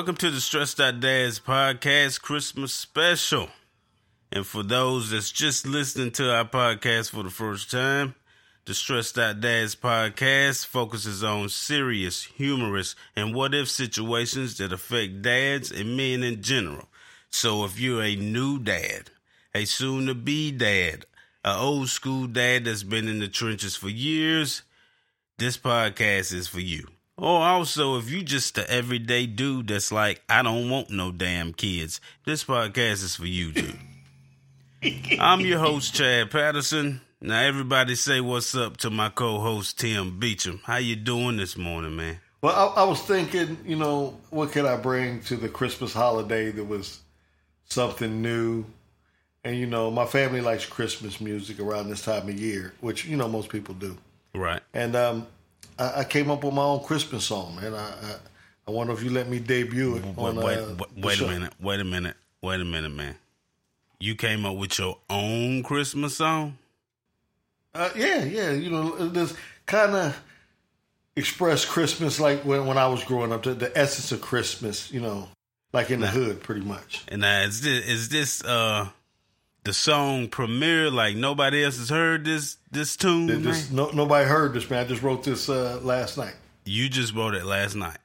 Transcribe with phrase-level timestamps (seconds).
[0.00, 3.50] Welcome to the Stressed Out Dads podcast Christmas special.
[4.32, 8.14] And for those that's just listening to our podcast for the first time,
[8.64, 15.20] the Stressed Out Dads podcast focuses on serious, humorous, and what if situations that affect
[15.20, 16.88] dads and men in general.
[17.28, 19.10] So if you're a new dad,
[19.54, 21.04] a soon to be dad,
[21.44, 24.62] an old school dad that's been in the trenches for years,
[25.36, 26.86] this podcast is for you.
[27.20, 31.52] Or also, if you just the everyday dude that's like, I don't want no damn
[31.52, 33.78] kids, this podcast is for you, dude.
[35.20, 37.02] I'm your host, Chad Patterson.
[37.20, 40.62] Now, everybody say what's up to my co-host Tim Beecham.
[40.64, 42.20] How you doing this morning, man?
[42.40, 46.50] Well, I, I was thinking, you know, what could I bring to the Christmas holiday
[46.50, 47.00] that was
[47.66, 48.64] something new?
[49.44, 53.18] And you know, my family likes Christmas music around this time of year, which you
[53.18, 53.98] know most people do.
[54.34, 54.62] Right.
[54.72, 55.26] And um,
[55.80, 57.74] I, I came up with my own Christmas song, man.
[57.74, 58.14] I, I,
[58.68, 60.04] I wonder if you let me debut it.
[60.04, 61.52] Wait, on, wait, uh, wait, wait a minute.
[61.60, 62.16] Wait a minute.
[62.42, 63.16] Wait a minute, man.
[63.98, 66.58] You came up with your own Christmas song?
[67.74, 68.52] Uh, yeah, yeah.
[68.52, 69.34] You know, this
[69.66, 70.22] kind of
[71.16, 74.90] express Christmas like when when I was growing up, the, the essence of Christmas.
[74.90, 75.28] You know,
[75.72, 77.04] like in the hood, pretty much.
[77.08, 78.88] And uh, is this is this uh
[79.64, 80.90] the song premiere?
[80.90, 83.26] Like nobody else has heard this this tune?
[83.26, 83.56] Man?
[83.72, 84.84] no, nobody heard this, man.
[84.84, 86.34] I just wrote this uh, last night.
[86.64, 87.98] You just wrote it last night.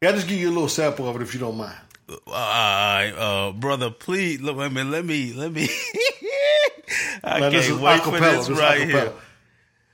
[0.00, 1.76] Yeah, I'll just give you a little sample of it if you don't mind.
[2.26, 4.56] Uh, uh, brother, please look.
[4.58, 4.90] A minute.
[4.90, 5.32] Let me.
[5.32, 5.68] Let me.
[7.24, 9.12] I Now, can't this is wait for this This right here.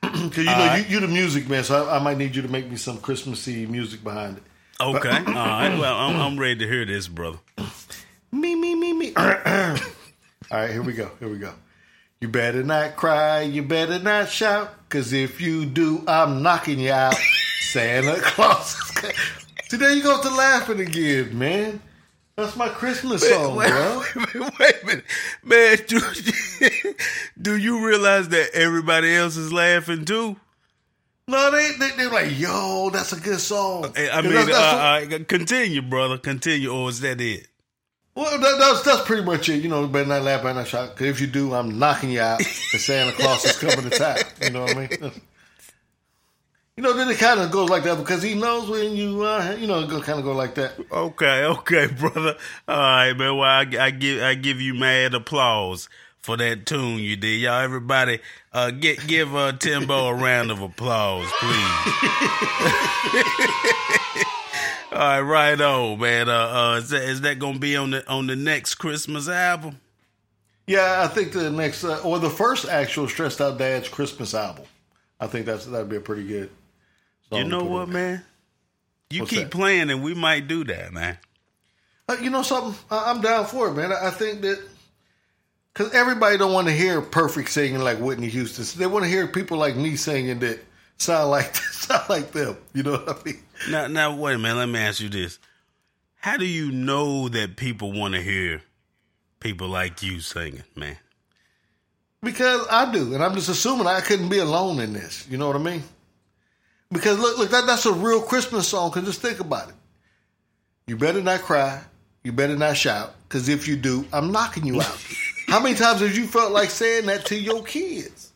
[0.00, 2.48] Because you know you, you're the music man, so I, I might need you to
[2.48, 4.42] make me some Christmassy music behind it.
[4.80, 5.08] Okay.
[5.10, 5.76] All right.
[5.76, 7.38] Well, I'm, I'm ready to hear this, brother.
[8.30, 9.12] Me, me, me, me.
[10.50, 11.10] All right, here we go.
[11.18, 11.52] Here we go.
[12.20, 13.42] You better not cry.
[13.42, 14.70] You better not shout.
[14.88, 17.14] Because if you do, I'm knocking you out.
[17.60, 19.16] Santa Claus is coming.
[19.68, 21.82] See, there you go to laughing again, man.
[22.36, 24.02] That's my Christmas song, wait, bro.
[24.16, 25.04] wait, wait, wait a minute,
[25.42, 25.76] man.
[25.88, 26.00] Do,
[27.42, 30.36] do you realize that everybody else is laughing too?
[31.26, 33.86] No, they, they, they're like, yo, that's a good song.
[33.96, 36.16] I mean, that's- that's uh, the- uh, continue, brother.
[36.16, 37.47] Continue, or is that it?
[38.18, 39.62] Well, that, that's that's pretty much it.
[39.62, 40.90] You know, better not laugh, better not shout.
[40.90, 42.38] Because if you do, I'm knocking you out.
[42.38, 44.16] The Santa Claus is coming to town.
[44.42, 45.12] You know what I mean?
[46.76, 49.56] You know, then it kind of goes like that because he knows when you, uh,
[49.58, 50.74] you know, it kind of go like that.
[50.92, 52.36] Okay, okay, brother.
[52.68, 53.36] All right, man.
[53.36, 57.60] Well, I, I give I give you mad applause for that tune you did, y'all.
[57.60, 58.20] Everybody,
[58.52, 61.64] uh, get give uh, Timbo a round of applause, please.
[64.90, 66.28] All right, right on, man.
[66.28, 69.80] Uh, uh, is that is that gonna be on the on the next Christmas album?
[70.66, 74.64] Yeah, I think the next uh, or the first actual Stressed Out Dad's Christmas album.
[75.20, 76.50] I think that's that'd be a pretty good.
[77.28, 78.24] song You know what, man?
[79.10, 79.50] You What's keep that?
[79.50, 81.18] playing, and we might do that, man.
[82.08, 82.74] Uh, you know something?
[82.90, 83.92] I, I'm down for it, man.
[83.92, 84.58] I, I think that
[85.74, 88.64] because everybody don't want to hear perfect singing like Whitney Houston.
[88.78, 90.60] They want to hear people like me singing that
[90.96, 92.56] sound like sound like them.
[92.74, 93.42] You know what I mean?
[93.70, 94.56] Now, now, wait a minute.
[94.56, 95.38] Let me ask you this:
[96.16, 98.62] How do you know that people want to hear
[99.40, 100.96] people like you singing, man?
[102.22, 105.26] Because I do, and I'm just assuming I couldn't be alone in this.
[105.30, 105.82] You know what I mean?
[106.90, 108.90] Because look, look, that, that's a real Christmas song.
[108.90, 109.74] Cause just think about it.
[110.86, 111.82] You better not cry.
[112.24, 113.14] You better not shout.
[113.28, 115.04] Cause if you do, I'm knocking you out.
[115.48, 118.32] How many times have you felt like saying that to your kids?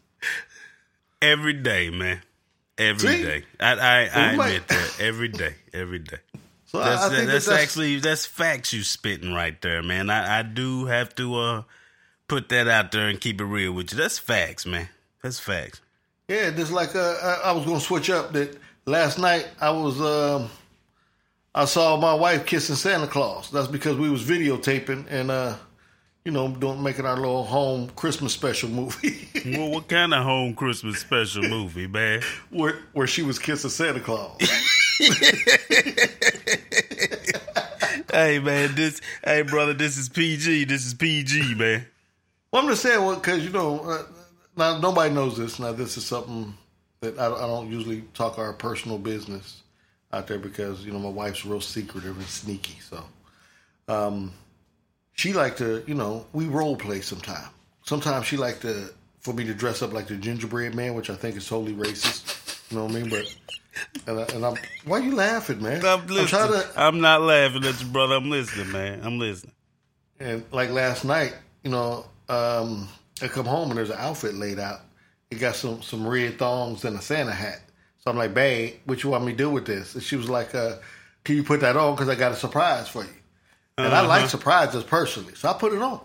[1.21, 2.21] Every day, man.
[2.89, 3.23] Every See?
[3.23, 3.45] day.
[3.61, 4.97] I I, I might- admit that.
[5.01, 5.55] Every day.
[5.73, 6.19] Every day.
[6.67, 10.09] So I- That's I, think that's, that's actually that's facts you spitting right there, man.
[10.09, 11.63] I, I do have to uh
[12.29, 13.99] put that out there and keep it real with you.
[13.99, 14.89] That's facts, man.
[15.23, 15.83] That's facts.
[16.29, 18.33] Yeah, just like uh, I, I was gonna switch up.
[18.33, 18.57] That
[18.87, 20.49] last night I was, um,
[21.55, 23.51] I saw my wife kissing Santa Claus.
[23.51, 25.57] That's because we was videotaping and, uh,
[26.25, 30.55] you know, doing making our little home Christmas special movie Well, what kind of home
[30.55, 32.23] Christmas special movie, man?
[32.51, 34.39] where where she was kissing Santa Claus.
[38.13, 40.65] hey man, this hey brother, this is PG.
[40.65, 41.87] This is PG, man.
[42.53, 44.03] well, I'm just saying, well, because you know, uh,
[44.57, 45.59] now nobody knows this.
[45.59, 46.55] Now this is something
[47.01, 49.63] that I, I don't usually talk our personal business
[50.13, 52.79] out there because you know my wife's real secretive and sneaky.
[52.81, 53.03] So,
[53.89, 54.33] um,
[55.15, 57.49] she like to, you know, we role play sometimes.
[57.85, 61.15] Sometimes she like to for me to dress up like the gingerbread man, which I
[61.15, 62.71] think is totally racist.
[62.71, 63.11] You know what I mean?
[63.11, 63.37] But
[64.07, 64.55] and, I, and I'm
[64.85, 65.85] why are you laughing, man?
[65.85, 68.17] I'm trying to I'm not laughing at you, brother.
[68.17, 69.01] I'm listening, man.
[69.03, 69.55] I'm listening.
[70.21, 71.35] And like last night,
[71.65, 72.89] you know, um,
[73.21, 74.81] I come home and there's an outfit laid out.
[75.31, 77.61] It got some some red thongs and a Santa hat.
[77.99, 79.95] So I'm like, babe, what you want me to do with this?
[79.95, 80.77] And she was like, uh,
[81.25, 81.95] can you put that on?
[81.95, 83.11] Because I got a surprise for you.
[83.85, 84.03] And Uh-huh.
[84.05, 85.35] I like surprises personally.
[85.35, 86.01] So I put it on.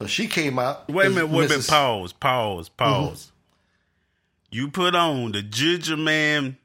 [0.00, 0.88] So she came out.
[0.88, 3.26] Wait a minute, wait a minute, pause, pause, pause.
[3.26, 4.56] Mm-hmm.
[4.56, 6.56] You put on the ginger man.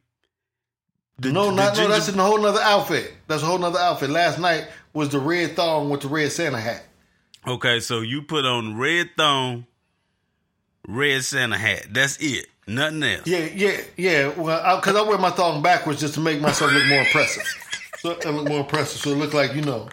[1.19, 3.13] The, No, the not, no, that's in a whole nother outfit.
[3.27, 4.09] That's a whole nother outfit.
[4.09, 6.83] Last night was the red thong with the red Santa hat.
[7.47, 9.65] Okay, so you put on red thong,
[10.87, 11.87] red Santa hat.
[11.91, 12.47] That's it.
[12.67, 13.25] Nothing else.
[13.25, 14.27] Yeah, yeah, yeah.
[14.29, 17.43] Well, because I, wear my thong backwards just to make myself look more impressive.
[17.99, 18.99] So it look more impressive.
[18.99, 19.87] So it look like you know,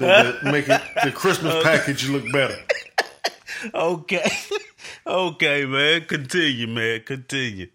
[0.00, 2.56] make it the Christmas package look better.
[3.72, 4.30] Okay.
[5.06, 6.04] okay, man.
[6.06, 7.00] Continue, man.
[7.02, 7.68] Continue.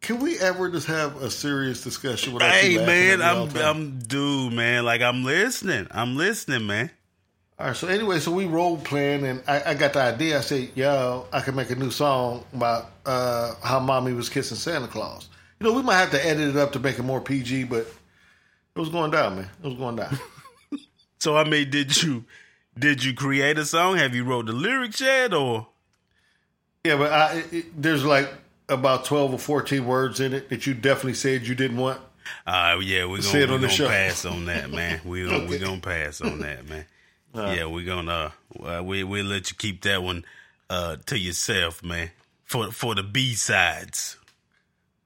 [0.00, 2.88] Can we ever just have a serious discussion without Hey, man.
[2.88, 3.76] at me all I'm.
[3.76, 4.84] I'm, dude, man.
[4.84, 5.86] Like I'm listening.
[5.90, 6.90] I'm listening, man.
[7.58, 7.76] All right.
[7.76, 10.38] So anyway, so we role playing, and I, I got the idea.
[10.38, 14.56] I said, "Yo, I can make a new song about uh, how mommy was kissing
[14.56, 17.20] Santa Claus." You know, we might have to edit it up to make it more
[17.20, 17.80] PG, but
[18.76, 19.50] it was going down, man.
[19.62, 20.16] It was going down.
[21.18, 22.24] So I mean, did you,
[22.78, 23.96] did you create a song?
[23.96, 25.66] Have you wrote the lyrics yet, or?
[26.84, 28.32] yeah, but I, it, there's like
[28.68, 32.00] about twelve or fourteen words in it that you definitely said you didn't want.
[32.46, 35.00] Uh, yeah, we're gonna, we the gonna pass on that, man.
[35.04, 35.64] We gonna we Okay.
[35.64, 36.84] gonna pass on that, man.
[37.34, 38.32] yeah, we're gonna
[38.62, 40.24] uh, we we'll let you keep that one
[40.70, 42.10] uh, to yourself, man.
[42.44, 44.16] For for the B sides.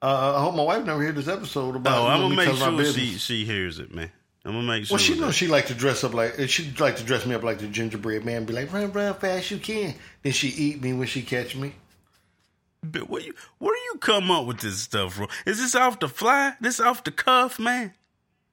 [0.01, 1.97] Uh, I hope my wife never heard this episode about.
[1.97, 4.11] Oh, I'm gonna make sure she she hears it, man.
[4.45, 4.95] I'm gonna make sure.
[4.95, 7.43] Well, she knows she like to dress up like she like to dress me up
[7.43, 8.45] like the gingerbread man.
[8.45, 9.95] Be like, run, run fast you can.
[10.21, 11.73] Then she eat me when she catch me.
[12.83, 15.27] But where you where do you come up with this stuff from?
[15.45, 16.55] Is this off the fly?
[16.59, 17.93] This off the cuff, man?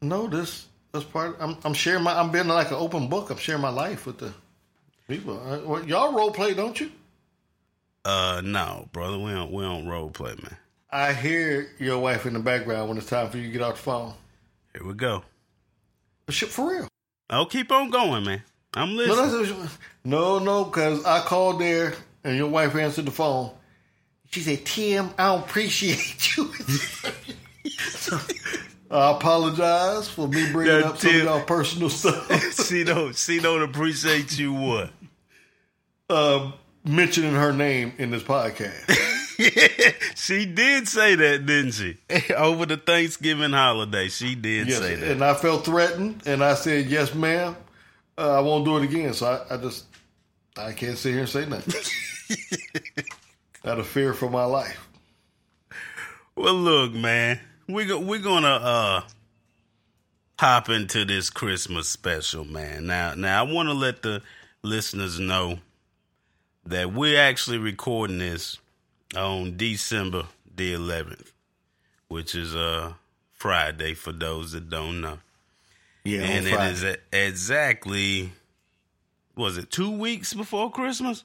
[0.00, 1.36] No, this this part.
[1.40, 2.16] I'm I'm sharing my.
[2.16, 3.30] I'm being like an open book.
[3.30, 4.32] I'm sharing my life with the
[5.08, 5.40] people.
[5.44, 6.92] Uh, well, y'all role play, don't you?
[8.04, 10.56] Uh, no, brother, we don't we don't role play, man.
[10.92, 13.76] I hear your wife in the background when it's time for you to get off
[13.76, 14.14] the phone.
[14.72, 15.24] Here we go.
[16.30, 16.86] But shit, for real.
[17.28, 18.44] I'll keep on going, man.
[18.74, 19.68] I'm listening.
[20.04, 23.50] no, no, because I called there and your wife answered the phone.
[24.30, 26.52] She said, Tim, I don't appreciate you.
[27.64, 28.16] So,
[28.92, 32.64] I apologize for me bringing Yeah, up some of y'all personal stuff.
[32.68, 34.90] she don't she don't appreciate you what?
[36.08, 36.52] uh,
[36.84, 39.16] mentioning her name in this podcast.
[40.14, 41.96] she did say that, didn't she?
[42.34, 45.10] Over the Thanksgiving holiday, she did Yes, say that.
[45.12, 47.56] and I felt threatened, and I said, "Yes, ma'am.
[48.18, 49.84] Uh, I won't do it again." So I, I just,
[50.56, 51.74] I can't sit here and say nothing.
[53.64, 54.88] Out of fear for my life.
[56.36, 59.00] Well, look, man, we go, we're gonna uh
[60.38, 62.86] hop into this Christmas special, man.
[62.86, 64.22] Now, now I want to let the
[64.62, 65.58] listeners know
[66.64, 68.58] that we're actually recording this
[69.16, 70.24] on December
[70.54, 71.32] the 11th,
[72.08, 72.92] which is uh
[73.32, 75.18] Friday for those that don't know.
[76.04, 78.32] Yeah, and it is exactly
[79.36, 81.24] was it two weeks before Christmas?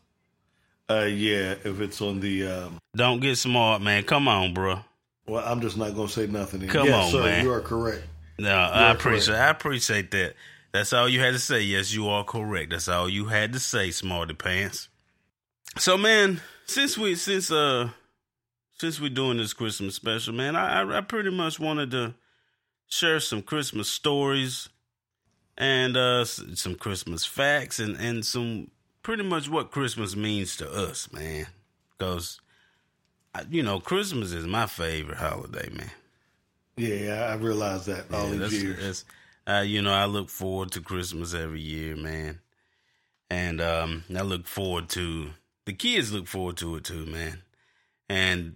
[0.89, 4.03] Uh, yeah, if it's on the, um, Don't get smart, man.
[4.03, 4.79] Come on, bro.
[5.27, 6.61] well, I'm just not gonna say nothing.
[6.61, 6.69] then.
[6.69, 7.43] Come yes, on, sir, man.
[7.43, 8.03] You are correct.
[8.37, 10.35] No, I are appreciate I appreciate that.
[10.71, 11.61] That's all you had to say.
[11.61, 12.71] Yes, you are correct.
[12.71, 14.89] That's all you had to say, smarty pants.
[15.77, 17.89] So, man, since we since uh
[18.73, 22.13] since we're doing this Christmas special, man, I I, pretty much wanted to
[22.87, 24.69] share some Christmas stories
[25.57, 28.69] and uh some Christmas facts and and some
[29.03, 31.47] pretty much what Christmas means to us, man.
[31.97, 32.39] Because
[33.49, 35.91] you know, Christmas is my favorite holiday, man.
[36.77, 38.75] Yeah, I realize that all Yeah, these years.
[38.77, 39.05] that's-
[39.47, 42.39] uh, you know, I look forward to Christmas every year, man.
[43.29, 45.29] And um, I look forward to
[45.65, 47.41] the kids look forward to it too, man.
[48.09, 48.55] And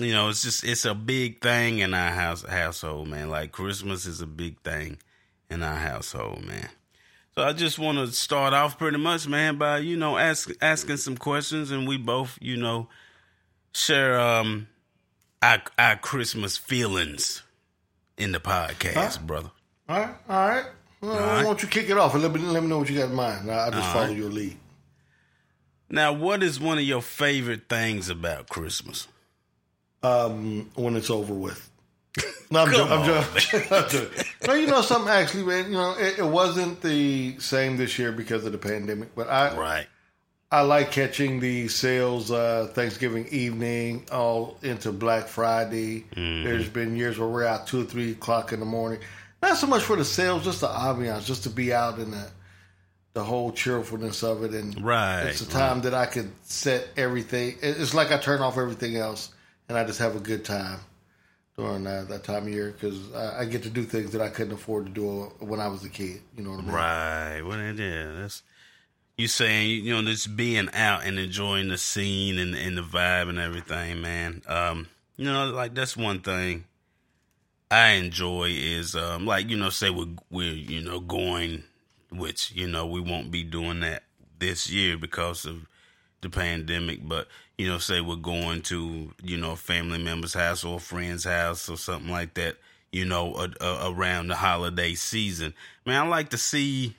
[0.00, 3.30] you know, it's just it's a big thing in our house household, man.
[3.30, 4.98] Like Christmas is a big thing
[5.48, 6.68] in our household, man.
[7.34, 10.98] So I just want to start off pretty much, man, by you know ask, asking
[10.98, 12.88] some questions, and we both, you know,
[13.72, 14.68] share um
[15.42, 17.42] our our Christmas feelings
[18.16, 19.50] in the podcast, brother.
[19.88, 20.64] All right, all right.
[21.00, 21.36] Well, right.
[21.36, 23.10] Why don't you kick it off and let me let me know what you got
[23.10, 23.50] in mind?
[23.50, 24.16] I'll just All follow right.
[24.16, 24.56] your lead.
[25.90, 29.08] Now, what is one of your favorite things about Christmas?
[30.04, 31.70] um, when it's over with.
[32.50, 32.92] No, I'm, joking.
[32.92, 33.62] I'm, joking.
[33.72, 34.24] I'm joking.
[34.46, 35.10] No, you know something.
[35.10, 39.12] Actually, man, you know it, it wasn't the same this year because of the pandemic.
[39.16, 39.86] But I, Right.
[40.52, 46.04] I like catching the sales uh, Thanksgiving evening all into Black Friday.
[46.14, 46.44] Mm-hmm.
[46.44, 49.00] There's been years where we're out two or three o'clock in the morning.
[49.42, 52.30] Not so much for the sales, just the ambiance, just to be out in the
[53.14, 54.52] the whole cheerfulness of it.
[54.52, 57.56] And Right, it's a time that I could set everything.
[57.62, 59.32] It's like I turn off everything else
[59.68, 60.80] and I just have a good time.
[61.56, 64.28] during that, that time of year because I, I, get to do things that I
[64.28, 66.20] couldn't afford to do when I was a kid.
[66.36, 66.72] You know what I mean?
[66.72, 67.42] Right.
[67.42, 68.42] Well, yeah, that's
[69.16, 73.28] you saying you know just being out and enjoying the scene and, and the vibe
[73.28, 74.42] and everything, man.
[74.48, 76.64] Um, you know, like that's one thing
[77.70, 81.64] I enjoy is um, like you know, say we're we're you know going,
[82.16, 84.04] which you know we won't be doing that
[84.38, 85.66] this year because of
[86.20, 90.64] the pandemic, but you know, say we're going to, you know, a family member's house
[90.64, 92.56] or a friend's house or something like that,
[92.90, 95.54] you know, a, a, around the holiday season.
[95.86, 96.96] Man, I like to see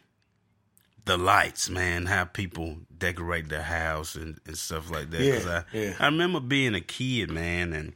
[1.03, 5.22] the lights, man, how people decorate their house and, and stuff like that.
[5.22, 5.93] Yeah, I, yeah.
[6.00, 7.93] I remember being a kid, man, and,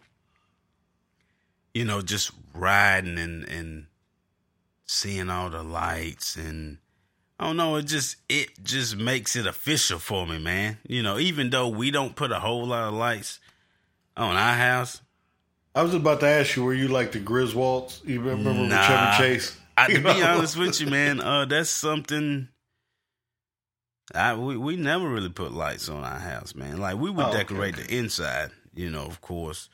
[1.73, 3.85] you know, just riding and, and
[4.85, 6.77] seeing all the lights and,
[7.39, 7.77] I don't know.
[7.77, 10.77] It just it just makes it official for me, man.
[10.87, 13.39] You know, even though we don't put a whole lot of lights
[14.17, 15.01] on our house.
[15.73, 18.05] I was about to ask you, were you like the Griswolds?
[18.05, 19.57] You remember nah, with Chevy Chase?
[19.77, 22.49] I, to be honest with you, man, uh, that's something.
[24.13, 26.77] I we we never really put lights on our house, man.
[26.77, 27.83] Like we would Oh, decorate okay.
[27.83, 29.69] the inside, you know, of course,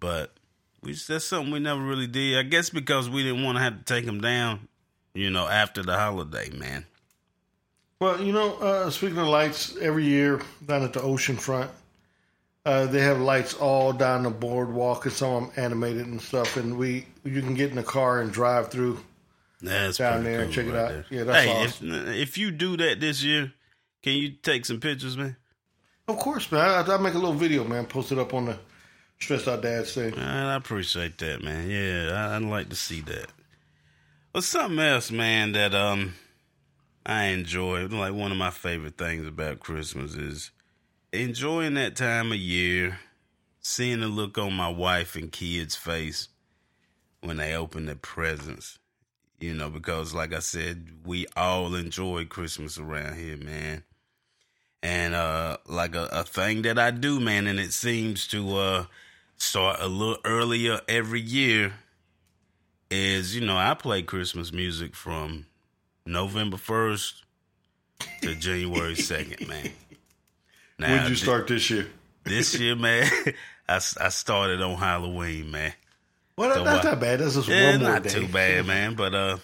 [0.00, 0.32] but
[0.82, 2.38] we that's something we never really did.
[2.38, 4.66] I guess because we didn't want to have to take them down,
[5.14, 6.86] you know, after the holiday, man.
[8.04, 11.70] Well, you know, uh, speaking of lights, every year down at the ocean front,
[12.66, 16.58] uh, they have lights all down the boardwalk, and some of them animated and stuff.
[16.58, 18.98] And we, you can get in the car and drive through.
[19.62, 20.88] That's Down there and cool check it out.
[20.90, 21.06] there.
[21.08, 21.94] Yeah, that's hey, awesome.
[21.94, 23.54] if if you do that this year,
[24.02, 25.36] can you take some pictures, man?
[26.06, 26.60] Of course, man.
[26.60, 27.86] I, I make a little video, man.
[27.86, 28.58] Post it up on the
[29.18, 30.14] Stressed Out Dad thing.
[30.14, 31.70] Man, I appreciate that, man.
[31.70, 33.28] Yeah, I, I'd like to see that.
[34.34, 36.12] But something else, man, that um
[37.06, 40.50] I enjoy, like one of my favorite things about Christmas is
[41.12, 42.98] enjoying that time of year,
[43.60, 46.28] seeing the look on my wife and kids' face
[47.20, 48.78] when they open their presents.
[49.38, 53.82] You know, because like I said, we all enjoy Christmas around here, man.
[54.82, 58.84] And uh like a, a thing that I do, man, and it seems to uh
[59.36, 61.74] start a little earlier every year
[62.90, 65.46] is, you know, I play Christmas music from
[66.06, 67.22] November 1st
[68.22, 69.70] to January 2nd, man.
[70.78, 71.86] Now, When did you start this year?
[72.24, 73.08] this year, man,
[73.68, 75.72] I, I started on Halloween, man.
[76.36, 76.90] Well, So that's what?
[76.92, 77.20] not bad.
[77.20, 78.10] That's just Yeah, one more not day.
[78.10, 78.94] too bad, man.
[78.94, 79.38] But uh,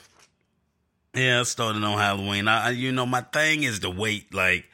[1.15, 2.49] yeah, I started on Halloween.
[2.49, 4.67] I, I- you know, my thing is to wait, like,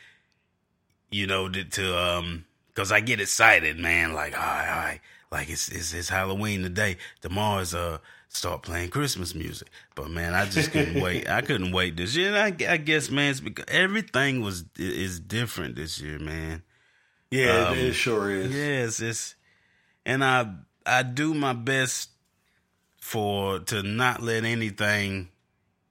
[1.10, 4.12] you know, to, to um, cause I get excited, man.
[4.12, 5.00] Like, all right, all right,
[5.30, 6.96] like it's it's, it's Halloween today.
[7.20, 7.98] Tomorrow's uh,
[8.36, 9.68] start playing Christmas music.
[9.94, 11.28] But man, I just couldn't wait.
[11.28, 12.34] I couldn't wait this year.
[12.34, 16.62] And I, I guess, man, it's because everything was is different this year, man.
[17.30, 18.54] Yeah, Um, it, sure is.
[18.54, 19.34] Yes, it's
[20.04, 20.52] and I
[20.84, 22.10] I do my best
[23.00, 25.28] for to not let anything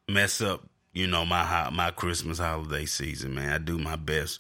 [0.08, 3.52] mess up, you know, my my Christmas holiday season, man.
[3.52, 4.40] I do my best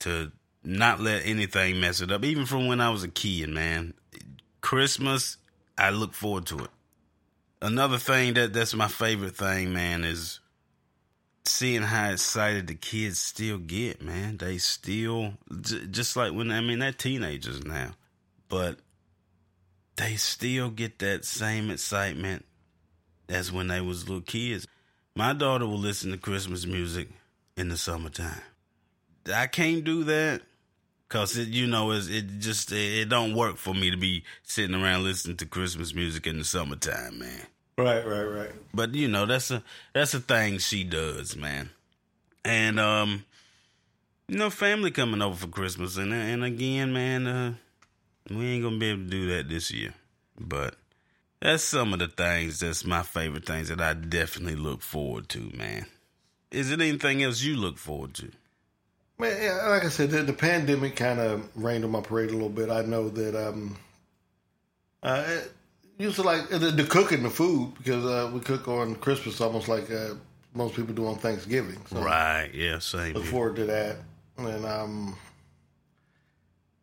[0.00, 0.30] to
[0.64, 2.24] not let anything mess it up.
[2.24, 3.94] Even from when I was a kid, man.
[4.60, 5.36] Christmas,
[5.78, 6.70] I look forward to it.
[7.62, 10.40] Another thing that that's my favorite thing, man, is
[11.46, 14.36] seeing how excited the kids still get, man.
[14.36, 15.34] They still
[15.90, 17.92] just like when I mean they're teenagers now,
[18.48, 18.78] but
[19.96, 22.44] they still get that same excitement
[23.28, 24.66] as when they was little kids.
[25.14, 27.08] My daughter will listen to Christmas music
[27.56, 28.42] in the summertime.
[29.32, 30.42] I can't do that
[31.08, 34.24] because it, you know, it's, it just it, it don't work for me to be
[34.42, 37.46] sitting around listening to Christmas music in the summertime, man.
[37.78, 38.52] Right, right, right.
[38.72, 41.70] But you know, that's a that's a thing she does, man.
[42.44, 43.24] And um,
[44.28, 47.54] you know, family coming over for Christmas, and and again, man, uh,
[48.30, 49.94] we ain't gonna be able to do that this year.
[50.38, 50.74] But
[51.40, 55.50] that's some of the things that's my favorite things that I definitely look forward to,
[55.54, 55.86] man.
[56.50, 58.32] Is it anything else you look forward to?
[59.18, 62.48] Man, like I said, the, the pandemic kind of rained on my parade a little
[62.50, 62.68] bit.
[62.70, 63.76] I know that um,
[65.02, 65.52] uh, it
[65.98, 69.68] used to like the, the cooking, the food, because uh, we cook on Christmas almost
[69.68, 70.14] like uh,
[70.54, 71.78] most people do on Thanksgiving.
[71.86, 72.50] So Right?
[72.52, 73.14] Yeah, same.
[73.14, 73.32] look here.
[73.32, 73.96] forward to that.
[74.36, 75.16] And um,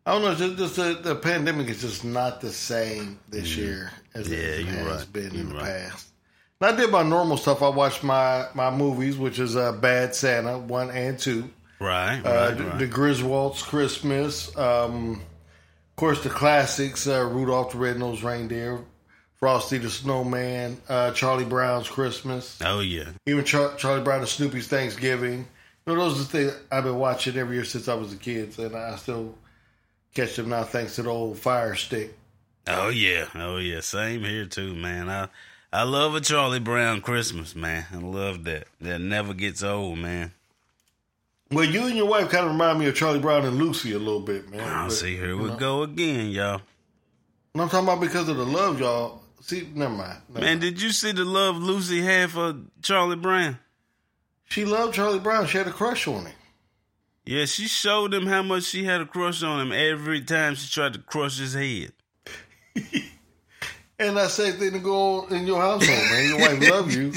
[0.08, 3.92] I don't know, just, just the, the pandemic is just not the same this year
[4.16, 5.14] as Yeah, it has right.
[5.14, 5.64] been in You're the right.
[5.66, 6.08] past.
[6.62, 7.62] And I did my normal stuff.
[7.62, 11.50] I watched my my movies, which is uh, Bad Santa one and two.
[11.84, 12.80] Right, right, Uh, the, right.
[12.80, 18.80] the Griswolds Christmas, um, of course the classics: uh, Rudolph the Red-Nosed Reindeer,
[19.36, 24.68] Frosty the Snowman, uh, Charlie Brown's Christmas, oh yeah, even Char- Charlie Brown and Snoopy's
[24.68, 25.46] Thanksgiving.
[25.86, 28.18] You know, those are the things I've been watching every year since I was a
[28.18, 29.36] kid, and I still
[30.14, 32.18] catch them now thanks to the old Fire Stick.
[32.68, 35.10] Oh yeah, oh yeah, same here too, man.
[35.10, 35.28] I
[35.74, 37.86] I love a Charlie Brown Christmas, man.
[37.92, 38.68] I love that.
[38.80, 40.32] That never gets old, man.
[41.54, 44.00] Well, you and your wife kind of remind me of Charlie Brown and Lucy a
[44.00, 44.62] little bit, man.
[44.62, 45.16] I'll But, see.
[45.16, 45.56] Here we know.
[45.58, 46.62] go again, y'all.
[47.54, 49.22] And I'm talking about because of the love, y'all.
[49.42, 50.20] See, never mind.
[50.30, 50.62] Never Man, mind.
[50.62, 53.60] did you see the love Lucy had for Charlie Brown?
[54.50, 55.46] She loved Charlie Brown.
[55.48, 56.34] She had a crush on him.
[57.26, 60.70] Yeah, she showed him how much she had a crush on him every time she
[60.70, 61.94] tried to crush his head.
[64.00, 66.28] And that same thing to go on in your household, man.
[66.28, 67.14] Your wife love you.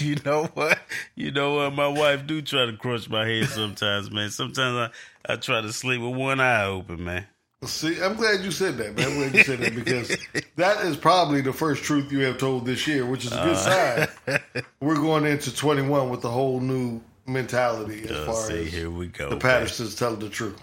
[0.06, 0.78] you know what?
[1.14, 1.72] You know what?
[1.72, 4.30] My wife do try to crush my head sometimes, man.
[4.30, 4.92] Sometimes
[5.26, 7.26] I, I try to sleep with one eye open, man.
[7.64, 9.06] See, I'm glad you said that, man.
[9.08, 10.16] I'm glad you said that because
[10.56, 13.56] that is probably the first truth you have told this year, which is a good
[13.56, 14.06] Uh.
[14.28, 14.38] sign.
[14.80, 18.90] We're going into 21 with a whole new mentality as Uh, far see, as here
[18.90, 19.24] we go.
[19.24, 19.40] the man.
[19.40, 20.60] Pattersons telling the truth.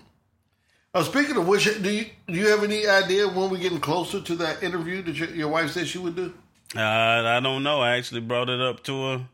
[0.96, 4.22] Uh, speaking of which, do you do you have any idea when we're getting closer
[4.22, 6.34] to that interview that your, your wife said she would do?
[6.74, 7.82] Uh, I don't know.
[7.82, 9.28] I actually brought it up to her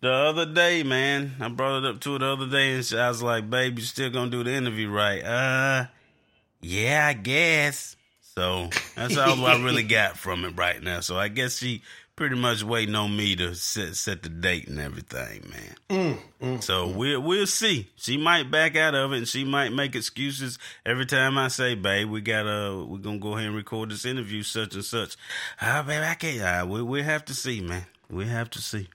[0.00, 1.32] the other day, man.
[1.38, 3.78] I brought it up to her the other day, and she, I was like, "Babe,
[3.78, 5.86] you still gonna do the interview, right?" Uh,
[6.62, 7.94] yeah, I guess.
[8.34, 11.00] So that's all I really got from it right now.
[11.00, 11.82] So I guess she
[12.20, 15.42] pretty much waiting on me to set set the date and everything,
[15.88, 16.60] man.
[16.60, 17.88] So we'll we'll see.
[17.96, 21.74] She might back out of it, and she might make excuses every time I say,
[21.74, 25.16] "Babe, we gotta we're gonna go ahead and record this interview, such and such."
[25.62, 26.42] Ah, babe, I can't.
[26.42, 27.86] Ah, we we have to see, man.
[28.10, 28.90] We have to see.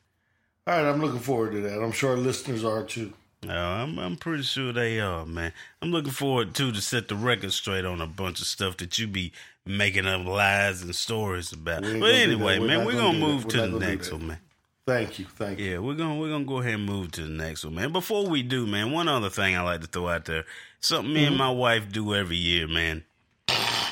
[0.68, 1.82] All right, I'm looking forward to that.
[1.82, 3.12] I'm sure our listeners are too.
[3.48, 5.54] No, I'm I'm pretty sure they are, man.
[5.82, 8.98] I'm looking forward too to set the record straight on a bunch of stuff that
[9.00, 9.32] you be
[9.66, 11.82] making up lies and stories about.
[11.84, 12.60] But anyway.
[12.60, 14.40] Man, we're gonna gonna move to the next one, man.
[14.88, 15.72] Thank you, thank you.
[15.72, 17.92] Yeah, we're gonna we're gonna go ahead and move to the next one, man.
[17.92, 20.46] Before we do, man, one other thing I like to throw out there,
[20.80, 21.28] something me Mm-hmm.
[21.30, 23.04] and my wife do every year, man,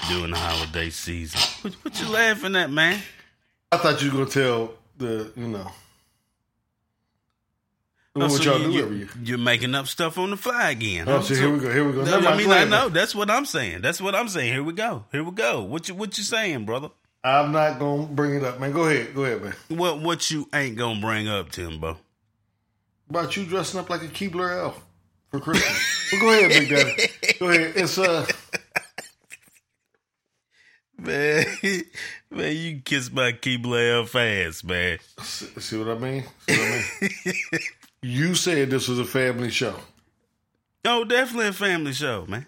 [0.09, 1.39] during the holiday season.
[1.63, 3.01] What, what you laughing at, man?
[3.71, 5.71] I thought you were gonna tell the you know
[8.15, 9.09] Oh, so y'all you, do you-.
[9.23, 11.09] You're making up stuff on the fly again.
[11.09, 11.21] Oh, huh?
[11.23, 11.71] so here we go.
[11.71, 12.03] Here we go.
[12.03, 13.81] I mean, I know that's what I'm saying.
[13.81, 14.53] That's what I'm saying.
[14.53, 15.05] Here we go.
[15.11, 15.63] Here we go.
[15.63, 16.89] What you what you saying, brother?
[17.23, 18.71] I'm not gonna bring it up, man.
[18.71, 19.15] Go ahead.
[19.15, 19.53] Go ahead, man.
[19.69, 21.97] What what you ain't gonna bring up, Timbo?
[23.09, 24.83] About you dressing up like a Keebler elf
[25.31, 26.09] for Christmas.
[26.11, 27.37] well, go ahead, Big Daddy.
[27.39, 27.73] Go ahead.
[27.75, 28.27] It's uh,
[31.03, 31.45] Man,
[32.31, 34.99] man, you kiss my Keebler fast, man.
[35.21, 36.23] see see what I mean?
[36.47, 37.61] See what I mean?
[38.03, 39.75] You said this was a family show.
[40.85, 42.45] Oh, definitely a family show, man.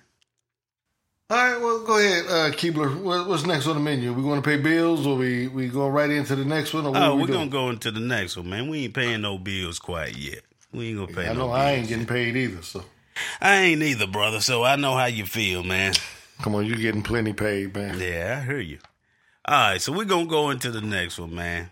[1.29, 3.01] All right, well, go ahead, uh, Keebler.
[3.01, 4.13] What, what's next on the menu?
[4.13, 6.85] We going to pay bills, or we we going right into the next one?
[6.85, 7.39] Or what Oh, we we're doing?
[7.39, 8.67] gonna go into the next one, man.
[8.69, 10.41] We ain't paying no bills quite yet.
[10.71, 11.79] We ain't gonna pay I no know I bills.
[11.79, 12.61] ain't getting paid either.
[12.61, 12.85] So
[13.41, 14.39] I ain't either, brother.
[14.39, 15.93] So I know how you feel, man.
[16.43, 17.97] come on, you getting plenty paid, man.
[17.99, 18.77] Yeah, I hear you.
[19.47, 21.71] All right, so we're gonna go into the next one, man.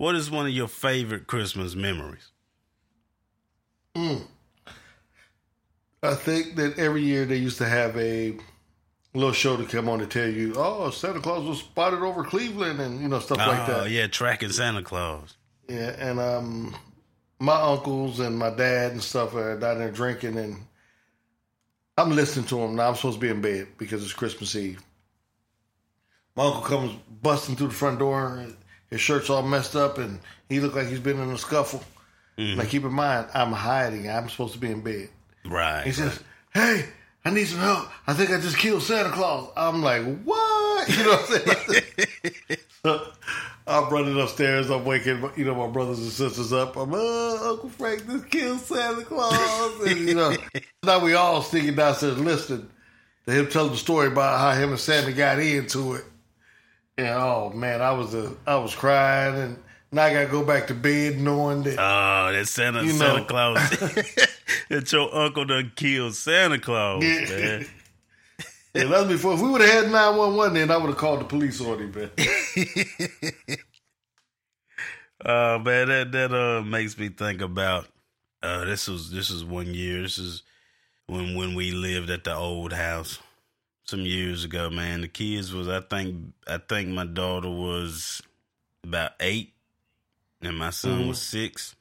[0.00, 2.30] What is one of your favorite Christmas memories?
[3.94, 4.22] I
[6.14, 8.34] think that every year they used to have a
[9.12, 12.80] little show to come on to tell you, oh, Santa Claus was spotted over Cleveland,
[12.80, 13.90] and you know stuff like oh, that.
[13.90, 15.36] yeah, tracking Santa Claus.
[15.68, 16.74] Yeah, and um,
[17.38, 20.56] my uncles and my dad and stuff are down there drinking, and
[21.98, 22.74] I'm listening to them.
[22.74, 24.82] Now I'm supposed to be in bed because it's Christmas Eve.
[26.36, 28.46] My uncle comes busting through the front door.
[28.90, 31.82] His shirt's all messed up, and he looked like he's been in a scuffle.
[32.36, 32.58] Mm-hmm.
[32.58, 34.10] Now keep in mind, I'm hiding.
[34.10, 35.08] I'm supposed to be in bed.
[35.44, 35.84] Right.
[35.84, 36.18] He says,
[36.52, 36.86] "Hey,
[37.24, 37.88] I need some help.
[38.06, 41.82] I think I just killed Santa Claus." I'm like, "What?" You know what I'm
[42.24, 42.58] saying?
[42.82, 43.12] so
[43.66, 44.70] I'm running upstairs.
[44.70, 46.76] I'm waking, you know, my brothers and sisters up.
[46.76, 50.34] I'm, "Oh, Uncle Frank just killed Santa Claus," and you know,
[50.82, 52.68] now we all sneaking downstairs listening
[53.26, 56.04] to him tell the story about how him and Santa got into it.
[57.00, 59.58] And oh man, I was a, I was crying, and
[59.90, 61.78] now I got to go back to bed knowing that.
[61.78, 63.24] Oh, that Santa You Santa.
[63.24, 63.70] Claus.
[64.68, 67.28] that your uncle done killed Santa Claus, Yeah.
[67.28, 67.66] man.
[68.72, 69.34] Yeah, that's before.
[69.34, 71.60] If we would have had nine one one, then I would have called the police
[71.60, 73.58] already, him, man.
[75.24, 77.88] Uh man, that that uh makes me think about
[78.44, 80.02] uh this was this was one year.
[80.02, 80.42] This is
[81.08, 83.18] when when we lived at the old house
[83.90, 85.00] some years ago, man.
[85.00, 88.22] The kids was I think I think my daughter was
[88.84, 89.52] about eight
[90.40, 91.74] and my son was six.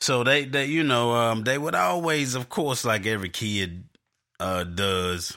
[0.00, 3.84] So they they you know, um they would always of course like every kid
[4.38, 5.36] uh does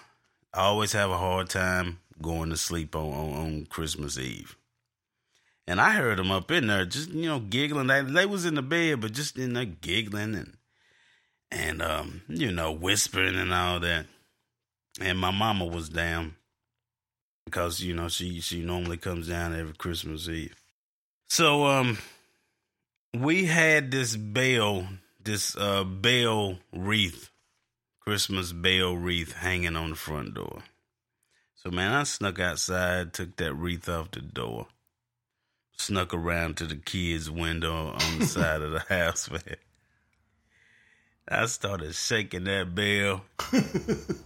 [0.53, 4.55] always have a hard time going to sleep on on, on Christmas Eve.
[5.67, 7.87] And I heard them up in there just, you know, giggling.
[7.87, 10.57] They, they was in the bed, but just in there giggling and,
[11.51, 14.07] and, um, you know, whispering and all that.
[15.01, 16.35] And my mama was down
[17.45, 20.55] because you know she she normally comes down every Christmas Eve.
[21.29, 21.97] So um,
[23.17, 24.87] we had this bell,
[25.23, 27.29] this uh bell wreath,
[28.01, 30.63] Christmas bell wreath hanging on the front door.
[31.55, 34.67] So man, I snuck outside, took that wreath off the door,
[35.77, 39.55] snuck around to the kids' window on the side of the house, man.
[41.31, 43.21] I started shaking that bell.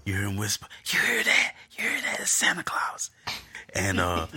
[0.05, 1.55] you hear him whisper, You hear that?
[1.71, 2.21] You hear that?
[2.21, 3.11] It's Santa Claus.
[3.75, 4.27] And uh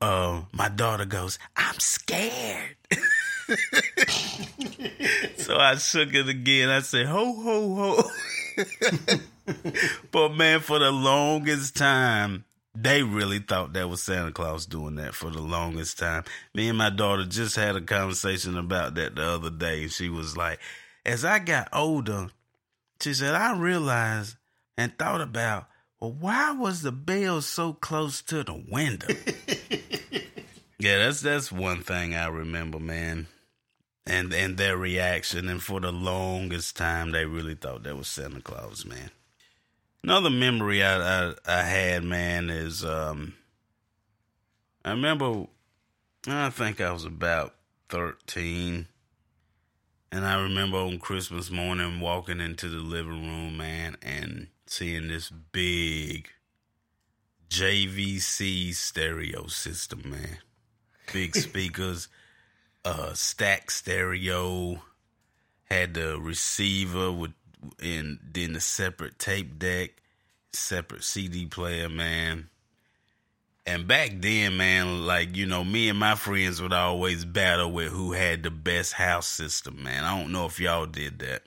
[0.00, 2.76] uh my daughter goes, I'm scared.
[5.36, 6.68] so I shook it again.
[6.68, 8.10] I said, Ho ho ho.
[10.12, 15.14] but man, for the longest time, they really thought that was Santa Claus doing that
[15.14, 16.22] for the longest time.
[16.54, 19.88] Me and my daughter just had a conversation about that the other day.
[19.88, 20.60] She was like,
[21.06, 22.28] as I got older,
[23.00, 24.36] she said, I realized
[24.76, 25.68] and thought about,
[26.00, 29.06] well, why was the bell so close to the window?
[30.78, 33.28] yeah, that's that's one thing I remember, man.
[34.04, 38.40] And and their reaction, and for the longest time, they really thought that was Santa
[38.40, 39.10] Claus, man.
[40.02, 43.34] Another memory I I, I had, man, is um,
[44.84, 45.46] I remember,
[46.28, 47.54] I think I was about
[47.88, 48.86] thirteen
[50.12, 55.30] and I remember on Christmas morning walking into the living room, man, and seeing this
[55.30, 56.28] big
[57.50, 60.38] JVC stereo system, man.
[61.12, 62.08] Big speakers,
[62.84, 64.82] uh, stack stereo,
[65.64, 67.32] had the receiver with,
[67.82, 69.90] and then the separate tape deck,
[70.52, 72.48] separate CD player, man.
[73.66, 77.90] And back then, man, like, you know, me and my friends would always battle with
[77.90, 80.04] who had the best house system, man.
[80.04, 81.42] I don't know if y'all did that.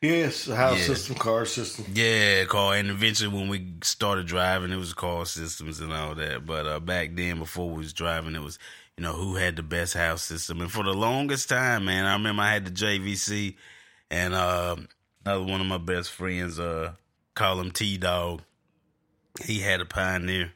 [0.00, 0.84] Yes, house yeah.
[0.84, 1.86] system, car system.
[1.92, 2.74] Yeah, car.
[2.74, 6.46] And eventually, when we started driving, it was car systems and all that.
[6.46, 8.58] But uh, back then, before we was driving, it was,
[8.96, 10.60] you know, who had the best house system.
[10.60, 13.56] And for the longest time, man, I remember I had the JVC
[14.10, 14.76] and uh,
[15.24, 16.92] another one of my best friends, uh,
[17.34, 18.42] call him T Dog.
[19.44, 20.52] He had a Pioneer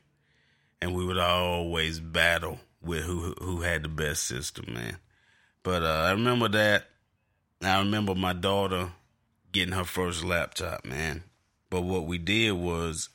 [0.81, 4.99] and we would always battle with who who had the best system, man.
[5.63, 6.85] But uh, I remember that.
[7.63, 8.93] I remember my daughter
[9.53, 11.25] getting her first laptop, man.
[11.71, 13.09] But what we did was,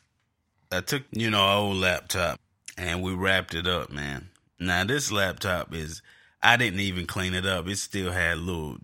[0.72, 2.40] I took you know our old laptop
[2.78, 4.30] and we wrapped it up, man.
[4.60, 6.02] Now this laptop is,
[6.42, 7.68] I didn't even clean it up.
[7.68, 8.78] It still had little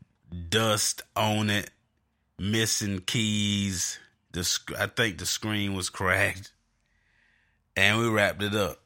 [0.50, 1.70] dust on it,
[2.38, 4.00] missing keys.
[4.32, 4.48] The
[4.80, 6.54] I think the screen was cracked
[7.80, 8.82] and we wrapped it up.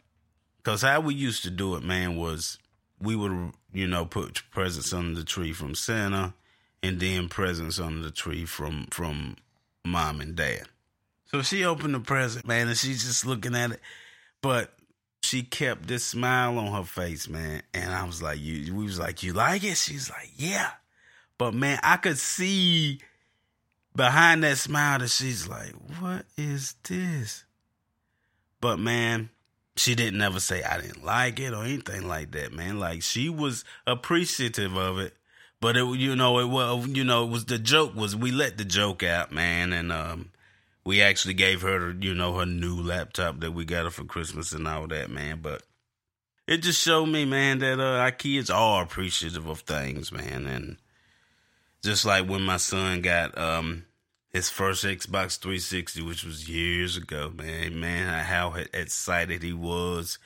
[0.64, 2.58] Cause how we used to do it, man, was
[3.02, 6.34] we would, you know, put presents under the tree from Santa,
[6.82, 9.36] and then presents under the tree from from
[9.84, 10.68] mom and dad.
[11.26, 13.80] So she opened the present, man, and she's just looking at it,
[14.42, 14.72] but
[15.24, 17.64] she kept this smile on her face, man.
[17.74, 20.70] And I was like, "You," we was like, "You like it?" She's like, "Yeah,"
[21.38, 23.02] but man, I could see
[23.96, 27.44] behind that smile that she's like, "What is this?"
[28.64, 29.30] But man,
[29.76, 32.80] she didn't ever say I didn't like it or anything like that, man.
[32.80, 35.18] Like she was appreciative of it.
[35.60, 38.58] But it, you know, it was, you know, it was the joke was we let
[38.58, 40.30] the joke out, man, and um,
[40.86, 44.54] we actually gave her, you know, her new laptop that we got her for Christmas
[44.54, 45.40] and all that, man.
[45.42, 45.64] But
[46.48, 50.78] it just showed me, man, that uh, our kids are appreciative of things, man, and
[51.84, 53.84] just like when my son got um
[54.34, 57.80] his first Xbox 360, which was years ago, man.
[57.80, 60.18] Man, how excited he was.